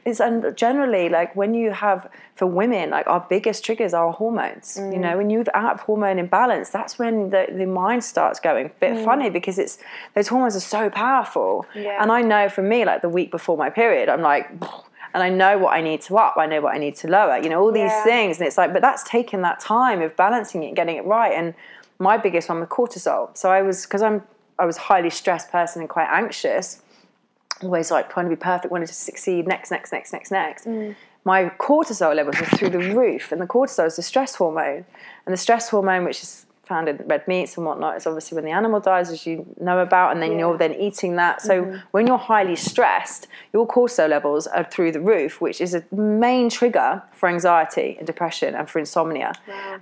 [0.07, 4.79] It's and generally like when you have for women like our biggest triggers are hormones.
[4.81, 4.93] Mm.
[4.95, 8.65] You know, when you're out of hormone imbalance, that's when the, the mind starts going
[8.67, 9.77] a bit funny because it's
[10.15, 11.67] those hormones are so powerful.
[11.75, 11.83] Mm.
[11.85, 12.03] Yeah.
[12.03, 14.47] And I know for me, like the week before my period, I'm like
[15.19, 17.39] and I know what I need to up, I know what I need to lower,
[17.39, 18.05] you know, all these Yeah.
[18.05, 18.39] things.
[18.39, 21.33] And it's like, but that's taken that time of balancing it and getting it right.
[21.33, 21.55] And
[21.99, 23.37] my biggest one was cortisol.
[23.37, 24.23] So I was because I'm
[24.59, 26.83] I was a highly stressed person and quite anxious
[27.63, 30.67] always like trying to be perfect, wanted to succeed, next, next, next, next, next.
[30.67, 30.95] Mm.
[31.25, 34.85] My cortisol levels were through the roof, and the cortisol is the stress hormone.
[35.27, 38.45] And the stress hormone, which is found in red meats and whatnot, is obviously when
[38.45, 40.39] the animal dies, as you know about, and then Yeah.
[40.39, 40.41] Mm-hmm.
[40.41, 41.41] you're then eating that.
[41.49, 41.55] So
[41.95, 46.47] when you're highly stressed, your cortisol levels are through the roof, which is a main
[46.51, 49.33] trigger for anxiety and depression and for insomnia.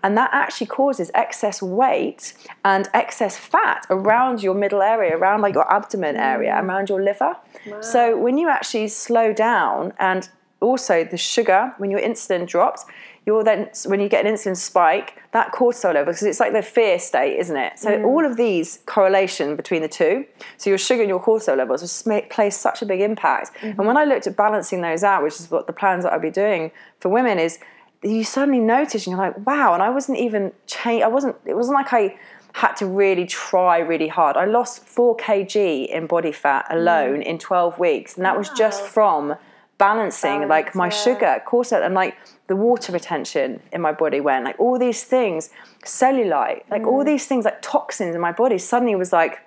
[0.03, 2.33] And that actually causes excess weight
[2.65, 7.33] and excess fat around your middle area, around like your abdomen area, around your liver.
[7.81, 10.29] So when you actually slow down and
[10.61, 12.85] also the sugar, when your insulin drops,
[13.27, 16.63] you're then when you get an insulin spike, that cortisol level, because it's like the
[16.63, 17.77] fear state, isn't it?
[17.77, 18.05] So mm.
[18.05, 20.25] all of these correlation between the two,
[20.57, 23.53] so your sugar and your cortisol levels just make, play such a big impact.
[23.55, 23.81] Mm-hmm.
[23.81, 26.21] And when I looked at balancing those out, which is what the plans that I'll
[26.21, 26.71] be doing
[27.01, 27.59] for women is,
[28.03, 31.03] you suddenly notice and you're like, wow, and I wasn't even change.
[31.03, 31.35] I wasn't.
[31.45, 32.17] It wasn't like I
[32.53, 34.37] had to really try really hard.
[34.37, 37.25] I lost four kg in body fat alone mm.
[37.25, 39.35] in 12 weeks, and that was just from
[39.79, 40.91] balancing Balance, like my yeah.
[40.91, 42.17] sugar, cortisol, and like
[42.47, 44.45] the water retention in my body went.
[44.45, 45.51] Like all these things,
[45.85, 47.07] cellulite, like all Mm.
[47.07, 49.41] these things, like toxins in my body suddenly was like.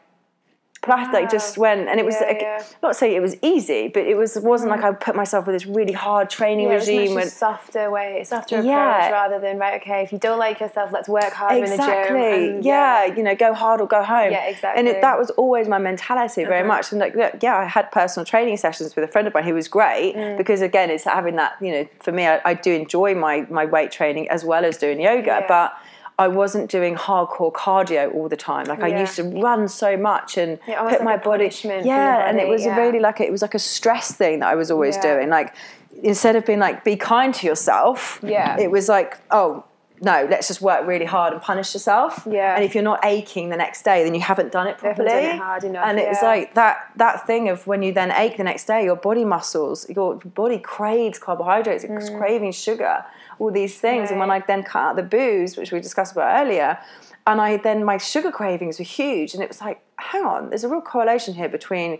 [0.87, 2.63] Like just went, and it was Yeah, like, yeah.
[2.81, 5.65] not saying it was easy, but it was wasn't like I put myself with this
[5.65, 7.11] really hard training Yeah, it was regime.
[7.11, 8.65] a when- softer way, softer approach
[9.11, 9.79] rather than right.
[9.81, 11.79] Okay, if you don't like yourself, let's work harder in the gym.
[11.79, 13.05] exactly and- yeah.
[13.05, 14.87] you know go hard or go home Yeah, and exactly.
[14.89, 16.67] it, that was always my mentality very Uh-huh.
[16.67, 19.43] much and like look, yeah i had personal training sessions with a friend of mine
[19.43, 20.37] who was great Mm.
[20.37, 23.65] because again it's having that you know for me i, I do enjoy my my
[23.65, 25.45] weight training as well as doing yoga Yeah.
[25.47, 25.73] but
[26.19, 28.65] I wasn't doing hardcore cardio all the time.
[28.65, 31.49] Like I used to run so much and Yeah, put like my body.
[31.63, 31.95] Yeah, your
[32.27, 32.77] and it was yeah.
[32.77, 35.13] really like a, it was like a stress thing that I was always Yeah.
[35.13, 35.29] doing.
[35.29, 35.55] Like
[36.03, 38.59] instead of being like be kind to yourself, Yeah.
[38.59, 39.63] it was like oh
[40.01, 42.25] no, let's just work really hard and punish yourself.
[42.29, 42.55] Yeah.
[42.55, 45.09] And if you're not aching the next day, then you haven't done it properly.
[45.09, 48.11] done it hard enough, And it was like that that thing of when you then
[48.11, 52.17] ache the next day, your body muscles, your body craves carbohydrates, it's mm.
[52.17, 53.05] craving sugar,
[53.39, 54.11] all these things.
[54.11, 54.43] And when I.
[54.49, 56.79] Then cut out the booze, which we discussed about earlier,
[57.27, 60.63] and I then my sugar cravings were huge, and it was like, hang on, there's
[60.63, 61.99] a real correlation here between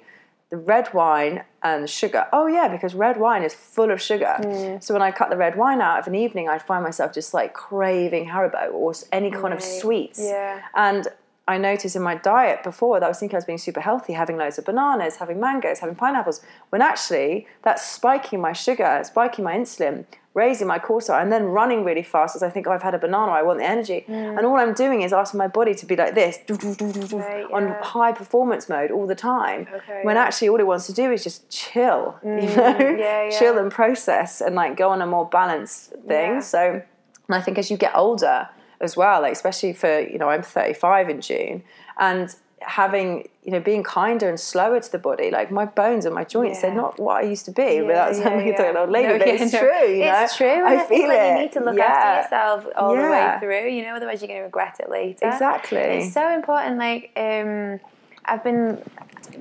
[0.50, 2.26] the red wine and sugar.
[2.34, 4.36] Oh yeah, because red wine is full of sugar.
[4.40, 4.82] Mm.
[4.82, 7.36] So when I cut the red wine out of an evening, I'd find myself just
[7.36, 10.20] like craving Haribo or any kind of sweets.
[10.20, 10.62] Yeah.
[10.74, 11.08] And
[11.48, 14.14] I noticed in my diet before that I was thinking I was being super healthy,
[14.14, 19.44] having loads of bananas, having mangoes, having pineapples, when actually that's spiking my sugar, spiking
[19.44, 22.84] my insulin, raising my cortisol, and then running really fast as I think oh, I've
[22.84, 24.06] had a banana, I want the energy.
[24.08, 24.38] Mm.
[24.38, 27.84] And all I'm doing is asking my body to be like this Right, on yeah.
[27.84, 29.68] high performance mode all the time.
[29.74, 30.24] Okay, when yeah.
[30.24, 33.30] actually all it wants to do is just chill, you mm, know, yeah, yeah.
[33.40, 36.42] chill and process and like go on a more balanced thing.
[36.42, 36.82] So,
[37.28, 38.50] and I think as you get older
[38.82, 41.64] as well, like especially for you know I'm 35 in June,
[41.98, 46.14] and having you know being kinder and slower to the body, like my bones and
[46.14, 47.80] my joints, they're not what I used to be.
[47.82, 48.70] but Yeah, that's yeah, sounding like yeah.
[48.70, 49.60] an old lady, No, but yeah, it's no.
[49.60, 49.88] true.
[49.88, 50.47] You know, It's true.
[50.47, 51.32] and I I, feel like it.
[51.36, 51.84] you need to look yeah.
[51.86, 53.70] after yourself all the way through.
[53.70, 55.28] You know, otherwise you're going to regret it later.
[55.28, 55.78] Exactly.
[55.80, 56.78] It's so important.
[56.78, 57.80] Like, um,
[58.26, 58.82] I've been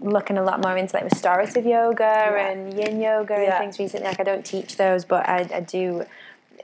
[0.00, 4.06] looking a lot more into like restorative yoga and yin yoga and things recently.
[4.08, 6.04] Like, I don't teach those, but I, I do.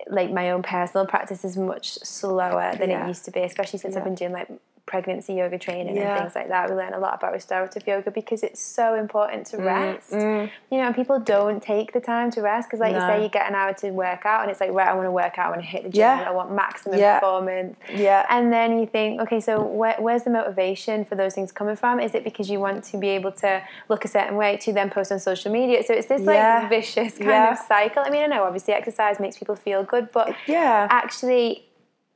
[0.08, 3.04] Like my own personal practice is much slower than Yeah.
[3.04, 4.48] it used to be, especially since I've been doing like
[4.86, 6.12] pregnancy yoga training Yeah.
[6.14, 6.68] and things like that.
[6.68, 10.10] We learn a lot about restorative yoga because it's so important to rest.
[10.12, 10.50] mm.
[10.70, 13.28] You know, and people don't take the time to rest because, like you say, you
[13.28, 15.46] get an hour to work out, and it's like, right, I want to work out,
[15.46, 16.24] I want to hit the gym, Yeah.
[16.28, 17.18] I want maximum Yeah.
[17.18, 17.76] performance.
[17.94, 18.26] Yeah.
[18.28, 21.98] And then you think, okay, so where, where's the motivation for those things coming from?
[22.00, 24.90] Is it because you want to be able to look a certain way to then
[24.90, 25.82] post on social media?
[25.82, 28.02] So it's this like vicious kind of cycle.
[28.04, 30.86] I mean, I know obviously exercise makes people feel good, but Yeah.
[30.90, 31.64] actually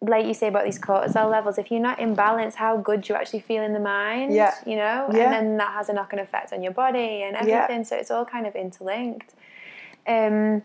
[0.00, 3.14] like you say about these cortisol levels, if you're not in balance, how good you
[3.16, 4.54] actually feel in the mind, Yeah.
[4.64, 5.24] you know, Yeah.
[5.24, 7.64] and then that has a knock-on effect on your body and Yeah.
[7.64, 7.84] everything.
[7.84, 9.34] So it's all kind of interlinked.
[10.06, 10.62] Um,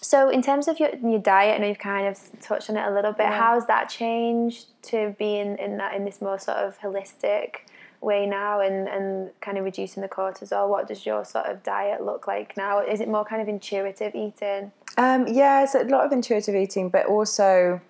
[0.00, 2.86] so in terms of your your diet, I know you've kind of touched on it
[2.86, 3.24] a little bit.
[3.24, 3.38] Yeah.
[3.38, 7.56] How's that changed to be in, in that in this more sort of holistic
[8.00, 10.68] way now, and and kind of reducing the cortisol?
[10.68, 12.78] What does your sort of diet look like now?
[12.80, 14.72] Is it more kind of intuitive eating?
[14.96, 17.80] Um, yeah, it's a lot of intuitive eating, but also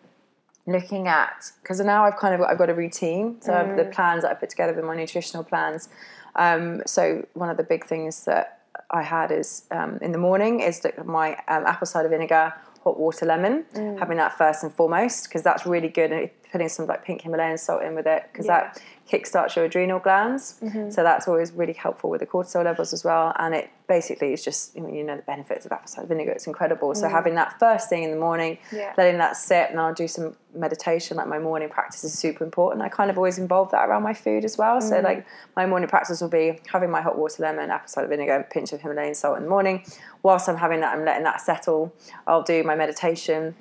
[0.67, 3.41] looking at because now I've kind of got, I've got a routine.
[3.41, 5.89] So I've- the plans that I put together with my nutritional plans.
[6.35, 8.61] Um, so one of the big things that
[8.91, 12.53] I had is um, in the morning is that my um, apple cider vinegar,
[12.85, 13.65] hot water, lemon,
[13.99, 16.13] having that first and foremost because that's really good.
[16.13, 18.73] And putting some like pink Himalayan salt in with it because Yeah.
[18.73, 20.59] that kickstarts your adrenal glands.
[20.63, 20.89] Mm-hmm.
[20.89, 23.35] So that's always really helpful with the cortisol levels as well.
[23.39, 26.31] And it basically is just you know, you know the benefits of apple cider vinegar.
[26.31, 26.95] It's incredible.
[26.95, 27.11] So mm.
[27.11, 28.95] having that first thing in the morning, Yeah.
[28.97, 31.19] letting that sit, and I'll do some meditation.
[31.19, 32.83] Like my morning practice is super important.
[32.83, 34.81] I kind of always involve that around my food as well.
[34.81, 35.05] So mm.
[35.05, 35.27] like
[35.57, 38.73] my morning practice will be having my hot water, lemon, apple cider vinegar, and pinch
[38.73, 39.85] of Himalayan salt in the morning.
[40.23, 41.93] Whilst I'm having that, I'm letting that settle.
[42.27, 43.57] I'll do my meditation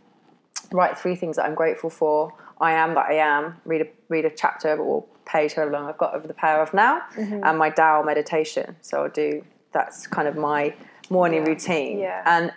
[0.71, 2.33] write three things that I'm grateful for.
[2.59, 3.57] I am that I am.
[3.65, 6.73] Read a read a chapter or page, however long I've got over the Power of
[6.73, 7.41] Now, Mm-hmm.
[7.43, 8.75] and my Tao meditation.
[8.81, 10.73] So I'll do that's kind of my
[11.09, 11.99] morning routine.
[11.99, 12.23] Yeah.
[12.25, 12.51] And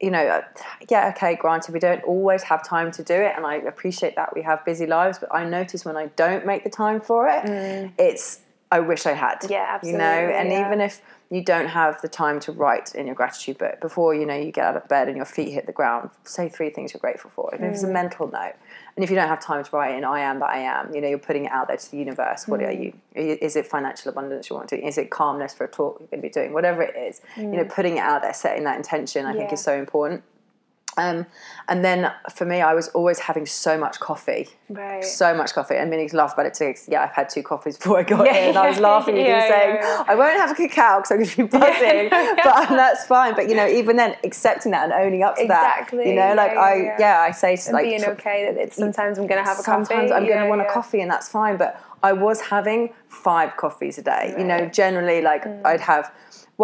[0.00, 0.42] you know, uh,
[0.90, 1.36] yeah, okay.
[1.36, 4.64] Granted, we don't always have time to do it, and I appreciate that we have
[4.64, 5.18] busy lives.
[5.18, 8.40] But I notice when I don't make the time for it, it's
[8.70, 9.40] I wish I had.
[9.42, 9.50] Mm.
[9.50, 10.66] Yeah, You know, and yeah.
[10.66, 14.26] even if you don't have the time to write in your gratitude book before you
[14.26, 16.92] know you get out of bed and your feet hit the ground say three things
[16.92, 17.92] you're grateful for even if it's a Mm.
[17.92, 18.52] mental note
[18.96, 21.00] and if you don't have time to write in i am that i am you
[21.00, 22.84] know you're putting it out there to the universe what are Mm.
[22.84, 25.96] you is it financial abundance you want to do is it calmness for a talk
[26.00, 28.64] you're going to be doing whatever it is you know putting it out there setting
[28.64, 29.52] that intention i think Mm.
[29.54, 30.22] Is so important
[30.98, 31.26] um,
[31.68, 35.02] and then for me, I was always having so much coffee, Right.
[35.04, 35.76] so much coffee.
[35.76, 36.74] And Minnie's laughed about it too.
[36.86, 39.26] Yeah, I've had two coffees before I got Yeah, here, and I was laughing with
[39.26, 40.04] yeah, you saying, yeah, yeah.
[40.06, 42.08] "I won't have a cacao because I'm going to be buzzing,"
[42.44, 43.34] but um, that's fine.
[43.34, 46.34] But you know, even then, accepting that and owning up to that, Exactly, you know,
[46.34, 47.20] like yeah, I, yeah, yeah, yeah.
[47.20, 49.62] I say to and like being okay that it's sometimes I'm going to have a
[49.62, 50.12] sometimes coffee.
[50.12, 51.56] I'm going to Yeah, want a coffee, and that's fine.
[51.56, 54.34] But I was having five coffees a day.
[54.36, 54.72] You know, Mm.
[54.72, 56.12] generally, like I'd have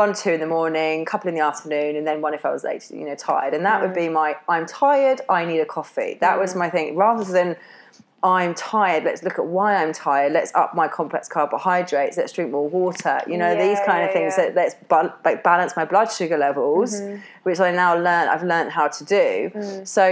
[0.03, 2.63] one, two in the morning, couple in the afternoon, and then one if I was
[2.63, 3.53] late, you know, tired.
[3.57, 4.03] And that would Mm.
[4.03, 6.13] be my I'm tired, I need a coffee.
[6.27, 6.87] That was my thing.
[6.97, 7.57] Rather than
[8.23, 10.31] I'm tired, let's look at why I'm tired.
[10.39, 12.17] Let's up my complex carbohydrates.
[12.21, 13.17] Let's drink more water.
[13.31, 14.41] You know, these Yeah, kind of things yeah.
[14.47, 17.17] that let's ba- like balance my blood sugar levels, Mm-hmm.
[17.47, 18.25] which I now learn.
[18.35, 19.27] I've learned how to do.
[19.55, 19.87] Mm.
[19.97, 20.05] So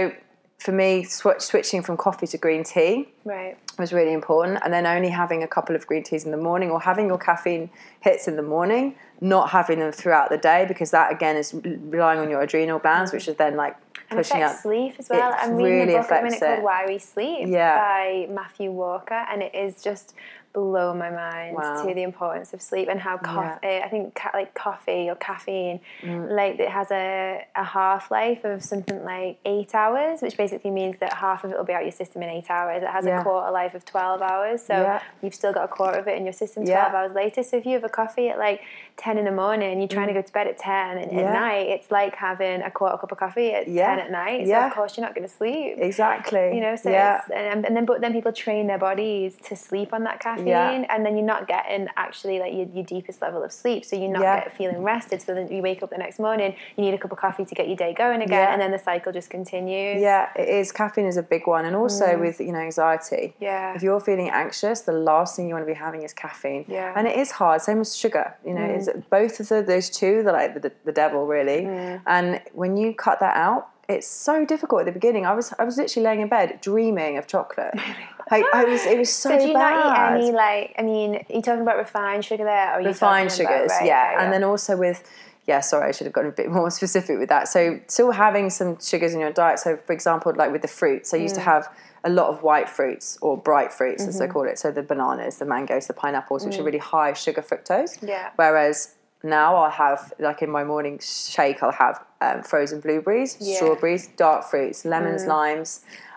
[0.65, 2.93] for me, switch, switching from coffee to green tea
[3.35, 3.55] Right.
[3.77, 4.59] Was really important.
[4.63, 7.17] And then only having a couple of green teas in the morning or having your
[7.17, 7.69] caffeine
[7.99, 12.19] hits in the morning, not having them throughout the day because that again is relying
[12.19, 13.75] on your adrenal glands, which is then like
[14.09, 14.55] pushing out.
[14.55, 15.31] sleep as well.
[15.31, 16.63] It I'm reading really a book at the minute affects called it.
[16.63, 17.77] Why We Sleep Yeah.
[17.77, 20.13] by Matthew Walker, and it is just
[20.57, 21.83] blow my mind Wow.
[21.85, 23.67] to the importance of sleep and how coffee.
[23.85, 26.31] I think ca- like coffee or caffeine, Mm.
[26.35, 30.97] like it has a, a half life of something like eight hours, which basically means
[30.97, 32.81] that half of it will be out your system in eight hours.
[32.81, 33.21] It has Yeah.
[33.21, 34.99] a quarter life of twelve hours, so Yeah.
[35.21, 36.79] you've still got a quarter of it in your system Yeah.
[36.89, 37.43] twelve hours later.
[37.43, 38.61] So if you have a coffee at like
[38.97, 41.15] ten in the morning, and you're trying to go to bed at ten, and Mm.
[41.17, 41.27] Yeah.
[41.27, 43.87] at night it's like having a quarter cup of coffee at Yeah.
[43.95, 44.41] ten at night.
[44.45, 44.67] So Yeah.
[44.67, 45.75] of course you're not going to sleep.
[45.77, 46.55] Exactly.
[46.55, 47.17] You know, so yeah.
[47.19, 50.47] it's, and, and then but then people train their bodies to sleep on that caffeine,
[50.47, 50.85] Yeah.
[50.89, 53.85] and then you're not getting actually like your, your deepest level of sleep.
[53.85, 55.21] So you're not get, feeling rested.
[55.21, 57.55] So then you wake up the next morning, you need a cup of coffee to
[57.55, 60.01] get your day going again, and then the cycle just continues.
[60.01, 60.71] Yeah, it is.
[60.71, 63.27] Caffeine is a big one, and also with you know anxiety.
[63.27, 63.33] Mm.
[63.39, 63.75] Yeah.
[63.75, 66.65] If you're feeling anxious, the last thing you want to be having is caffeine.
[66.67, 66.93] Yeah.
[66.95, 67.61] And it is hard.
[67.61, 68.33] Same as sugar.
[68.45, 71.63] You know, is both of the, those two, they're like the, the devil, really.
[71.63, 72.01] Mm.
[72.05, 75.25] And when you cut that out, it's so difficult at the beginning.
[75.25, 77.73] I was I was literally laying in bed dreaming of chocolate.
[78.31, 79.71] like I was, it was so, So do you bad.
[80.13, 80.75] not eat any like?
[80.77, 83.55] I mean, are you talking about refined sugar there, or are you refined talking about-
[83.59, 84.11] sugars, right, yeah.
[84.15, 85.09] okay, and then also with
[85.45, 87.47] yeah, sorry, I should have gotten a bit more specific with that.
[87.47, 89.59] So still having some sugars in your diet.
[89.59, 91.39] So for example, like with the fruits, I used Mm.
[91.39, 91.69] to have
[92.07, 94.19] a lot of white fruits or bright fruits as Mm-hmm.
[94.27, 94.57] they call it.
[94.63, 97.93] So the bananas, the mangoes, the pineapples, which are really high sugar fructose.
[97.99, 98.07] Mm.
[98.13, 98.29] Yeah.
[98.41, 98.77] Whereas
[99.23, 103.53] now I'll have like in my morning shake, I'll have um, frozen blueberries, Yeah.
[103.53, 103.57] Mm.
[103.57, 105.69] strawberries, dark fruits, lemons, limes.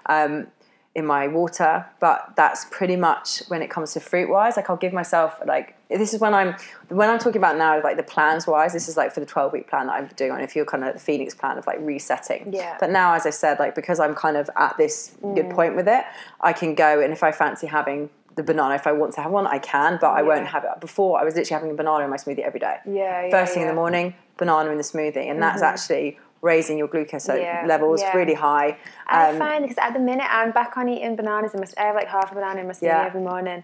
[0.07, 0.47] Um,
[0.95, 4.57] in my water, but that's pretty much when it comes to fruit wise.
[4.57, 6.57] Like I'll give myself like this is when I'm
[6.89, 8.73] when I'm talking about now like the plans wise.
[8.73, 10.33] This is like for the twelve week plan that I'm doing.
[10.33, 12.77] And if you're kind of the Phoenix plan of like resetting, Yeah.
[12.81, 15.55] But now, as I said, like because I'm kind of at this good Mm.
[15.55, 16.05] point with it,
[16.41, 19.31] I can go and if I fancy having the banana, if I want to have
[19.31, 20.71] one, I can, but I won't have it.
[20.81, 22.77] Before I was literally having a banana in my smoothie every day.
[22.85, 23.71] Yeah, yeah, First thing in yeah.
[23.71, 23.77] Mm-hmm.
[23.77, 28.17] the morning, banana in the smoothie, and that's actually raising your glucose Yeah, levels yeah.
[28.17, 28.79] really high.
[29.07, 31.53] I Um, find because at the minute I'm back on eating bananas.
[31.55, 33.07] I must I have like half a banana in my smoothie Yeah.
[33.07, 33.63] every morning.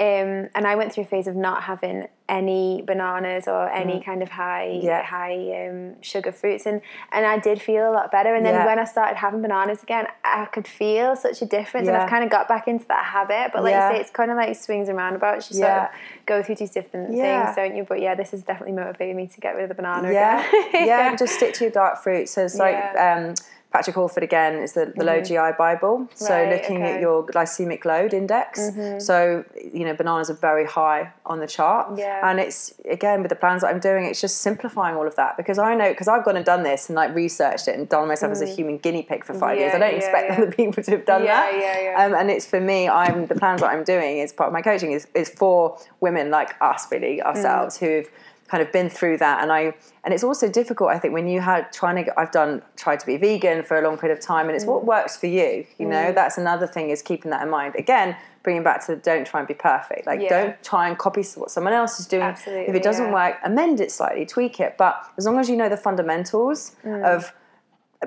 [0.00, 4.22] Um, and I went through a phase of not having any bananas or any kind
[4.22, 4.82] of high Mm.
[4.84, 5.02] Yeah.
[5.04, 6.80] high um, sugar fruits, and
[7.12, 8.34] and I did feel a lot better.
[8.34, 8.66] And then Yeah.
[8.66, 12.24] when I started having bananas again, I could feel such a difference, and I've kind
[12.24, 13.52] of got back into that habit.
[13.52, 13.90] But like Yeah.
[13.90, 15.50] you say, it's kind of like swings and roundabouts.
[15.50, 15.84] You sort Yeah.
[15.84, 15.90] of
[16.26, 17.44] go through these different Yeah.
[17.44, 17.84] things, don't you?
[17.84, 20.86] But yeah, this is definitely motivating me to get rid of the banana yeah, again.
[20.86, 22.32] yeah, just stick to your dark fruits.
[22.32, 23.14] So it's like Yeah.
[23.28, 23.34] Um,
[23.72, 26.06] Patrick Holford again is the, the low GI Bible.
[26.14, 26.86] So Right, looking okay.
[26.86, 26.94] Mm-hmm.
[26.96, 28.60] at your glycemic load index.
[28.98, 32.28] So you know bananas are very high on the chart, Yeah.
[32.28, 35.36] and it's again with the plans that I'm doing, it's just simplifying all of that
[35.36, 38.06] because I know because I've gone and done this and like researched it and done
[38.08, 39.72] myself as a human guinea pig for five years.
[39.74, 39.80] I Mm.
[39.80, 40.36] Don't yeah, expect yeah.
[40.42, 41.58] other people to have done Yeah, that.
[41.60, 42.04] yeah, yeah.
[42.04, 42.88] Um, and it's for me.
[42.88, 46.30] I'm the plans that I'm doing is part of my coaching is is for women
[46.30, 48.08] like us, really ourselves, who've
[48.52, 49.42] kind of been through that.
[49.42, 49.72] And I
[50.04, 53.06] and it's also difficult I think when you had trying to I've done tried to
[53.06, 55.86] be vegan for a long period of time and it's what works for you you
[55.88, 56.12] know?
[56.12, 57.74] That's another thing is keeping that in mind.
[57.78, 60.06] Again bringing back to don't try and be perfect.
[60.06, 60.28] Like Yeah.
[60.36, 62.34] don't try and copy what someone else is doing.
[62.46, 63.14] If it doesn't yeah.
[63.20, 64.76] work amend it slightly tweak it.
[64.76, 67.04] But as long as you know the fundamentals Mm.
[67.04, 67.32] of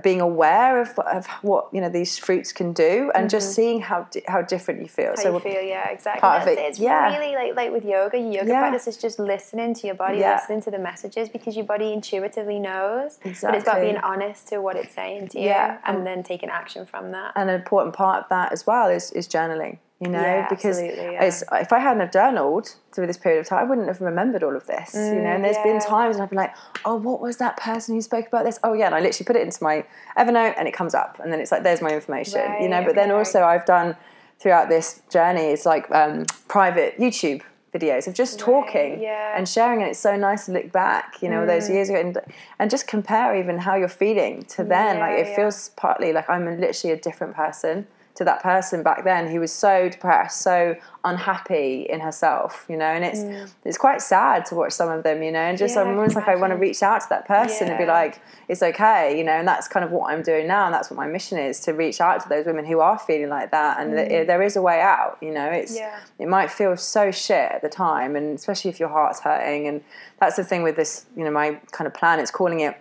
[0.04, 4.06] being aware of, of what you know these fruits can do and just seeing how
[4.28, 5.16] how different you feel Mm-hmm.
[5.18, 6.22] How so you feel, yeah, exactly.
[6.22, 7.16] part of it, It's yeah.
[7.18, 8.18] really like like with yoga.
[8.18, 8.60] Your yoga Yeah.
[8.62, 10.36] practice is just listening to your body, Yeah.
[10.36, 13.20] listening to the messages because your body intuitively knows.
[13.24, 13.84] But it's about Exactly.
[13.86, 15.78] being honest to what it's saying to you Yeah.
[15.86, 17.32] and then taking action from that.
[17.36, 20.82] and an important part of that as well is, is journaling you know Yeah, because
[20.82, 21.24] yeah.
[21.24, 24.56] if i hadn't have journaled through this period of time i wouldn't have remembered all
[24.56, 27.22] of this you know and there's been Mm, times when i've been like oh what
[27.22, 29.64] was that person who spoke about this oh yeah and i literally put it into
[29.64, 29.86] my
[30.18, 32.88] evernote and it comes up and then it's like there's my information you know Right,
[32.88, 33.96] but then also i've done
[34.39, 37.41] throughout this journey it's like um, private youtube
[37.74, 39.34] videos of just talking yeah.
[39.34, 39.38] Mm.
[39.39, 42.18] and sharing and it's so nice to look back you know those years ago and,
[42.60, 45.36] and just compare even how you're feeling to then like it yeah.
[45.36, 49.51] feels partly like I'm literally a different person to that person back then who was
[49.51, 53.22] so depressed, so unhappy in herself, you know, and it's
[53.63, 55.78] it's quite sad to watch some of them, you know, and just Mm.
[55.78, 58.20] Yeah, I'm almost like I want to reach out to that person and be like,
[58.47, 60.97] it's okay, you know, and that's kind of what I'm doing now, and that's what
[60.97, 63.97] my mission is to reach out to those women who are feeling like that, and
[63.97, 65.80] that there is a way out, you know, it's Mm.
[65.80, 65.99] Yeah.
[66.20, 69.84] it might feel so shit at the time, and especially if your heart's hurting, and
[70.20, 72.76] that's the thing with this, you know, my kind of plan, it's calling it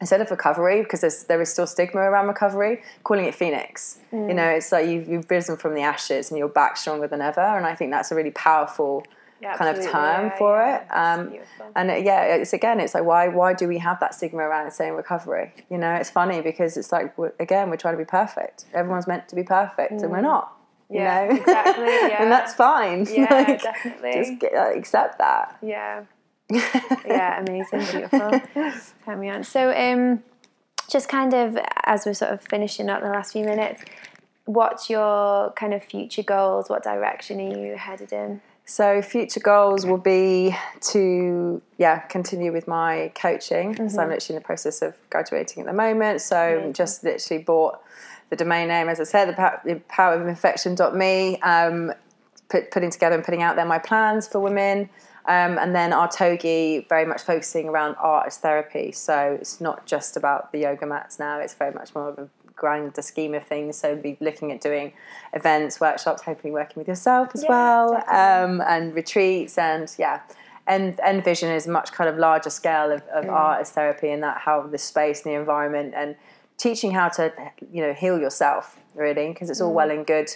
[0.00, 4.28] instead of recovery because there's, still stigma around recovery calling it phoenix Mm.
[4.28, 7.20] you know it's like you've, you've risen from the ashes and you're back stronger than
[7.20, 9.04] ever and i think that's a really powerful
[9.40, 10.74] Yeah, kind of term yeah, for yeah.
[10.74, 11.20] it um,
[11.76, 14.70] and it, yeah it's again it's like why why do we have that stigma around
[14.72, 18.04] saying recovery you know it's funny because it's like we're, again we're trying to be
[18.20, 20.46] perfect everyone's meant to be perfect and we're not
[20.90, 21.04] you Mm.
[21.04, 22.22] Yeah, know exactly, yeah.
[22.22, 24.12] and that's fine Yeah, Like, definitely.
[24.12, 26.04] just get, like, accept that Yeah.
[26.50, 28.40] Yeah, amazing, beautiful.
[29.04, 29.44] Carry on.
[29.44, 30.22] So, um,
[30.90, 33.82] just kind of as we're sort of finishing up the last few minutes,
[34.44, 36.68] what's your kind of future goals?
[36.68, 38.40] What direction are you headed in?
[38.66, 40.56] So future goals will be
[40.92, 43.74] to yeah continue with my coaching.
[43.90, 46.22] So I'm literally in the process of graduating at the moment.
[46.22, 47.80] So just literally bought
[48.30, 51.40] the domain name, as I said, the power, the power of imperfection.me.
[51.42, 51.92] Um,
[52.48, 54.88] put, putting together and putting out there my plans for women.
[55.26, 58.92] Um, and then Artogi very much focusing around art as therapy.
[58.92, 61.38] So it's not just about the yoga mats now.
[61.38, 63.76] It's very much more of a grander scheme of things.
[63.76, 64.92] So be looking at doing
[65.32, 70.20] events, workshops, hopefully working with yourself as Yeah, well, um, and retreats, and yeah.
[70.66, 74.38] And Envision is much kind of larger scale of, of art as therapy, and that
[74.38, 76.16] how the space and the environment and
[76.56, 77.32] teaching how to
[77.72, 80.30] you know heal yourself really, because it's all well and good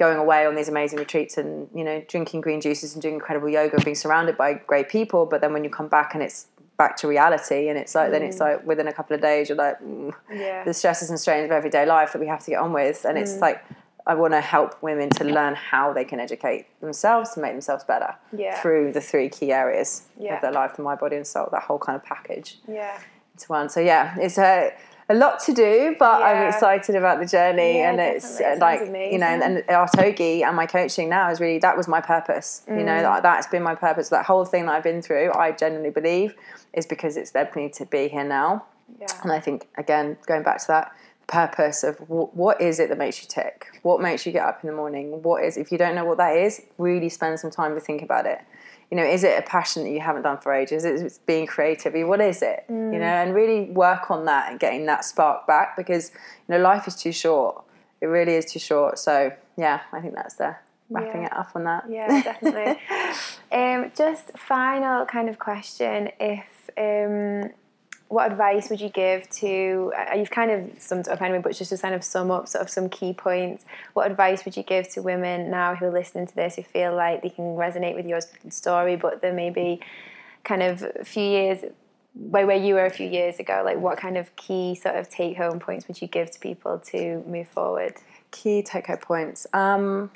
[0.00, 3.48] going away on these amazing retreats and you know drinking green juices and doing incredible
[3.48, 6.46] yoga and being surrounded by great people but then when you come back and it's
[6.78, 9.58] back to reality and it's like then it's like within a couple of days you're
[9.58, 10.64] like mm, Yeah.
[10.64, 13.18] the stresses and strains of everyday life that we have to get on with and
[13.18, 13.62] it's like
[14.06, 17.84] I want to help women to learn how they can educate themselves to make themselves
[17.84, 18.58] better Yeah.
[18.62, 20.36] through the three key areas Yeah.
[20.36, 21.48] of their life, the mind, body, and soul.
[21.52, 22.96] That whole kind of package Yeah.
[23.34, 23.68] into one.
[23.68, 24.72] So yeah, it's a
[25.10, 28.54] a lot to do, but I'm excited about the journey, Yeah, and it's definitely.
[28.54, 31.88] It like you know, and, and Artogi and my coaching now is really that was
[31.88, 32.62] my purpose.
[32.68, 32.84] You Mm.
[32.84, 34.08] know, that that's been my purpose.
[34.08, 36.34] That whole thing that I've been through, I genuinely believe,
[36.72, 38.64] is because it's led me to be here now.
[39.00, 39.08] Yeah.
[39.22, 40.92] And I think again, going back to that
[41.26, 43.66] purpose of wh- what is it that makes you tick?
[43.82, 45.22] What makes you get up in the morning?
[45.22, 48.02] What is if you don't know what that is, really spend some time to think
[48.02, 48.40] about it.
[48.90, 50.84] You know, is it a passion that you haven't done for ages?
[50.84, 51.94] Is it being creative?
[52.08, 52.64] What is it?
[52.68, 56.10] You know, and really work on that and getting that spark back because
[56.48, 57.62] you know life is too short.
[58.00, 58.98] It really is too short.
[58.98, 60.56] So yeah, I think that's the
[60.88, 61.26] wrapping Yeah.
[61.26, 61.84] it up on that.
[61.88, 62.80] Yeah, definitely.
[63.52, 67.50] um, just final kind of question: If um,
[68.10, 69.92] what advice would you give to?
[69.96, 72.60] Uh, you've kind of summed up anyway, but just to kind of sum up sort
[72.60, 73.64] of some key points.
[73.94, 76.92] What advice would you give to women now who are listening to this who feel
[76.92, 79.78] like they can resonate with your story, but there may be
[80.42, 81.64] kind of a few years
[82.14, 83.62] where, where you were a few years ago?
[83.64, 86.80] Like, what kind of key sort of take home points would you give to people
[86.86, 87.94] to move forward?
[88.32, 89.46] Key take home points.
[89.52, 90.10] Um,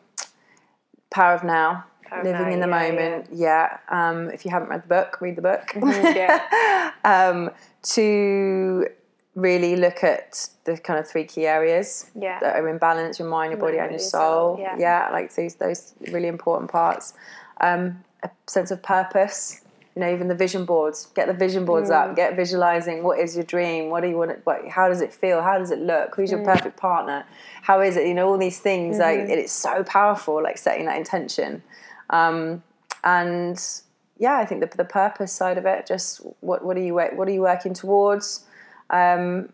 [1.11, 1.85] power of now.
[2.07, 3.79] Power living now, in the yeah, moment, yeah.
[3.89, 4.09] yeah.
[4.11, 5.69] Um, if you haven't read the book, read the book.
[5.69, 6.91] Mm-hmm, yeah.
[7.05, 7.51] um,
[7.85, 8.87] to
[9.35, 12.39] really look at the kind of three key areas yeah.
[12.41, 14.77] that are in balance your mind your body and your soul, yeah.
[14.79, 15.09] yeah.
[15.13, 17.15] like those those really important parts
[17.61, 19.61] um, a sense of purpose
[19.95, 21.95] you know even the vision boards get the vision boards mm.
[21.95, 25.13] up get visualizing what is your dream what do you want what, how does it
[25.13, 26.45] feel how does it look who's your mm.
[26.45, 27.25] perfect partner
[27.63, 29.21] how is it you know all these things mm-hmm.
[29.21, 31.63] like it's so powerful like setting that intention
[32.11, 32.63] um,
[33.03, 33.83] and
[34.19, 37.29] yeah i think the, the purpose side of it just what, what are you what
[37.29, 38.45] are you working towards
[38.91, 39.49] um,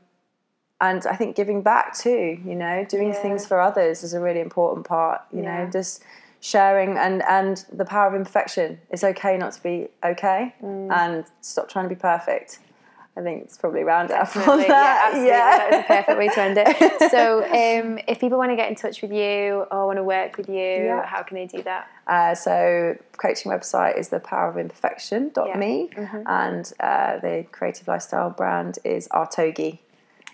[0.80, 3.22] and I think giving back too, you know, doing yeah.
[3.22, 5.22] things for others is a really important part.
[5.32, 5.64] You yeah.
[5.64, 6.02] know, just
[6.40, 8.80] sharing and and the power of imperfection.
[8.90, 10.90] It's okay not to be okay, mm.
[10.90, 12.60] and stop trying to be perfect.
[13.20, 14.68] I think it's probably round up on that.
[14.68, 15.28] Yeah, absolutely.
[15.28, 15.58] Yeah.
[15.58, 17.10] That was a perfect way to end it.
[17.10, 20.36] So, um, if people want to get in touch with you or want to work
[20.36, 21.04] with you, yeah.
[21.04, 21.88] how can they do that?
[22.06, 25.98] Uh, so, coaching website is the power of imperfection.me, yeah.
[25.98, 26.22] mm-hmm.
[26.26, 29.78] and uh, the creative lifestyle brand is Artogi.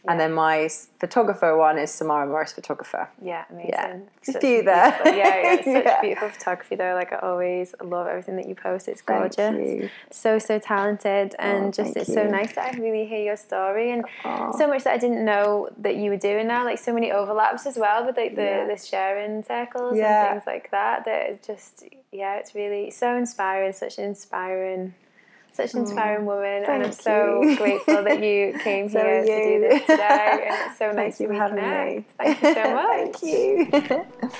[0.06, 0.12] Yeah.
[0.12, 0.68] And then my
[1.00, 3.08] photographer one is Samara Morris Photographer.
[3.20, 3.70] Yeah, amazing.
[3.72, 3.98] Yeah.
[4.22, 4.96] Such See you there.
[5.04, 6.00] Yeah, yeah, such yeah.
[6.00, 6.94] beautiful photography though.
[6.94, 8.86] Like I always love everything that you post.
[8.86, 9.90] It's gorgeous.
[10.10, 12.14] So so talented oh, and oh, just it's you.
[12.14, 14.56] so nice that I really hear your story and oh.
[14.56, 16.64] so much that I didn't know that you were doing now.
[16.64, 18.66] Like so many overlaps as well with like the, yeah.
[18.66, 21.04] the sharing circles and things like that.
[21.04, 24.94] That just yeah, it's really so inspiring, such an inspiring
[25.56, 27.56] such an inspiring woman, and I'm so you.
[27.58, 29.26] grateful that you came so here you.
[29.26, 30.46] to do this today.
[30.48, 32.04] And it's so nice to reconnect.
[32.18, 33.16] Thank you so much.
[33.16, 34.30] Thank you.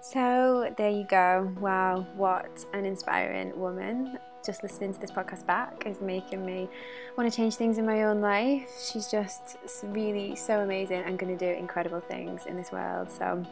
[0.00, 1.54] so there you go.
[1.60, 4.18] Wow, what an inspiring woman.
[4.44, 6.68] Just listening to this podcast back is making me
[7.16, 8.70] want to change things in my own life.
[8.90, 13.10] She's just really so amazing and going to do incredible things in this world.
[13.10, 13.44] So,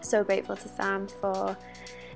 [0.00, 1.56] so grateful to Sam for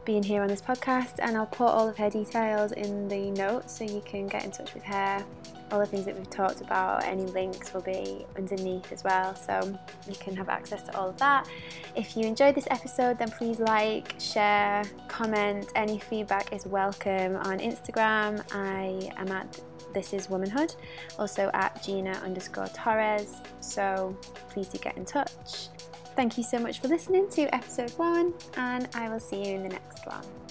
[0.04, 3.76] being here on this podcast, and I'll put all of her details in the notes
[3.78, 5.24] so you can get in touch with her.
[5.72, 9.76] All the things that we've talked about, any links will be underneath as well, so
[10.06, 11.48] you can have access to all of that.
[11.96, 15.70] If you enjoyed this episode, then please like, share, comment.
[15.74, 18.44] Any feedback is welcome on Instagram.
[18.52, 19.60] I am at
[19.94, 20.74] this is womanhood,
[21.18, 23.36] also at Gina underscore Torres.
[23.60, 24.16] So
[24.50, 25.68] please do get in touch.
[26.16, 29.62] Thank you so much for listening to episode one, and I will see you in
[29.64, 30.43] the next one.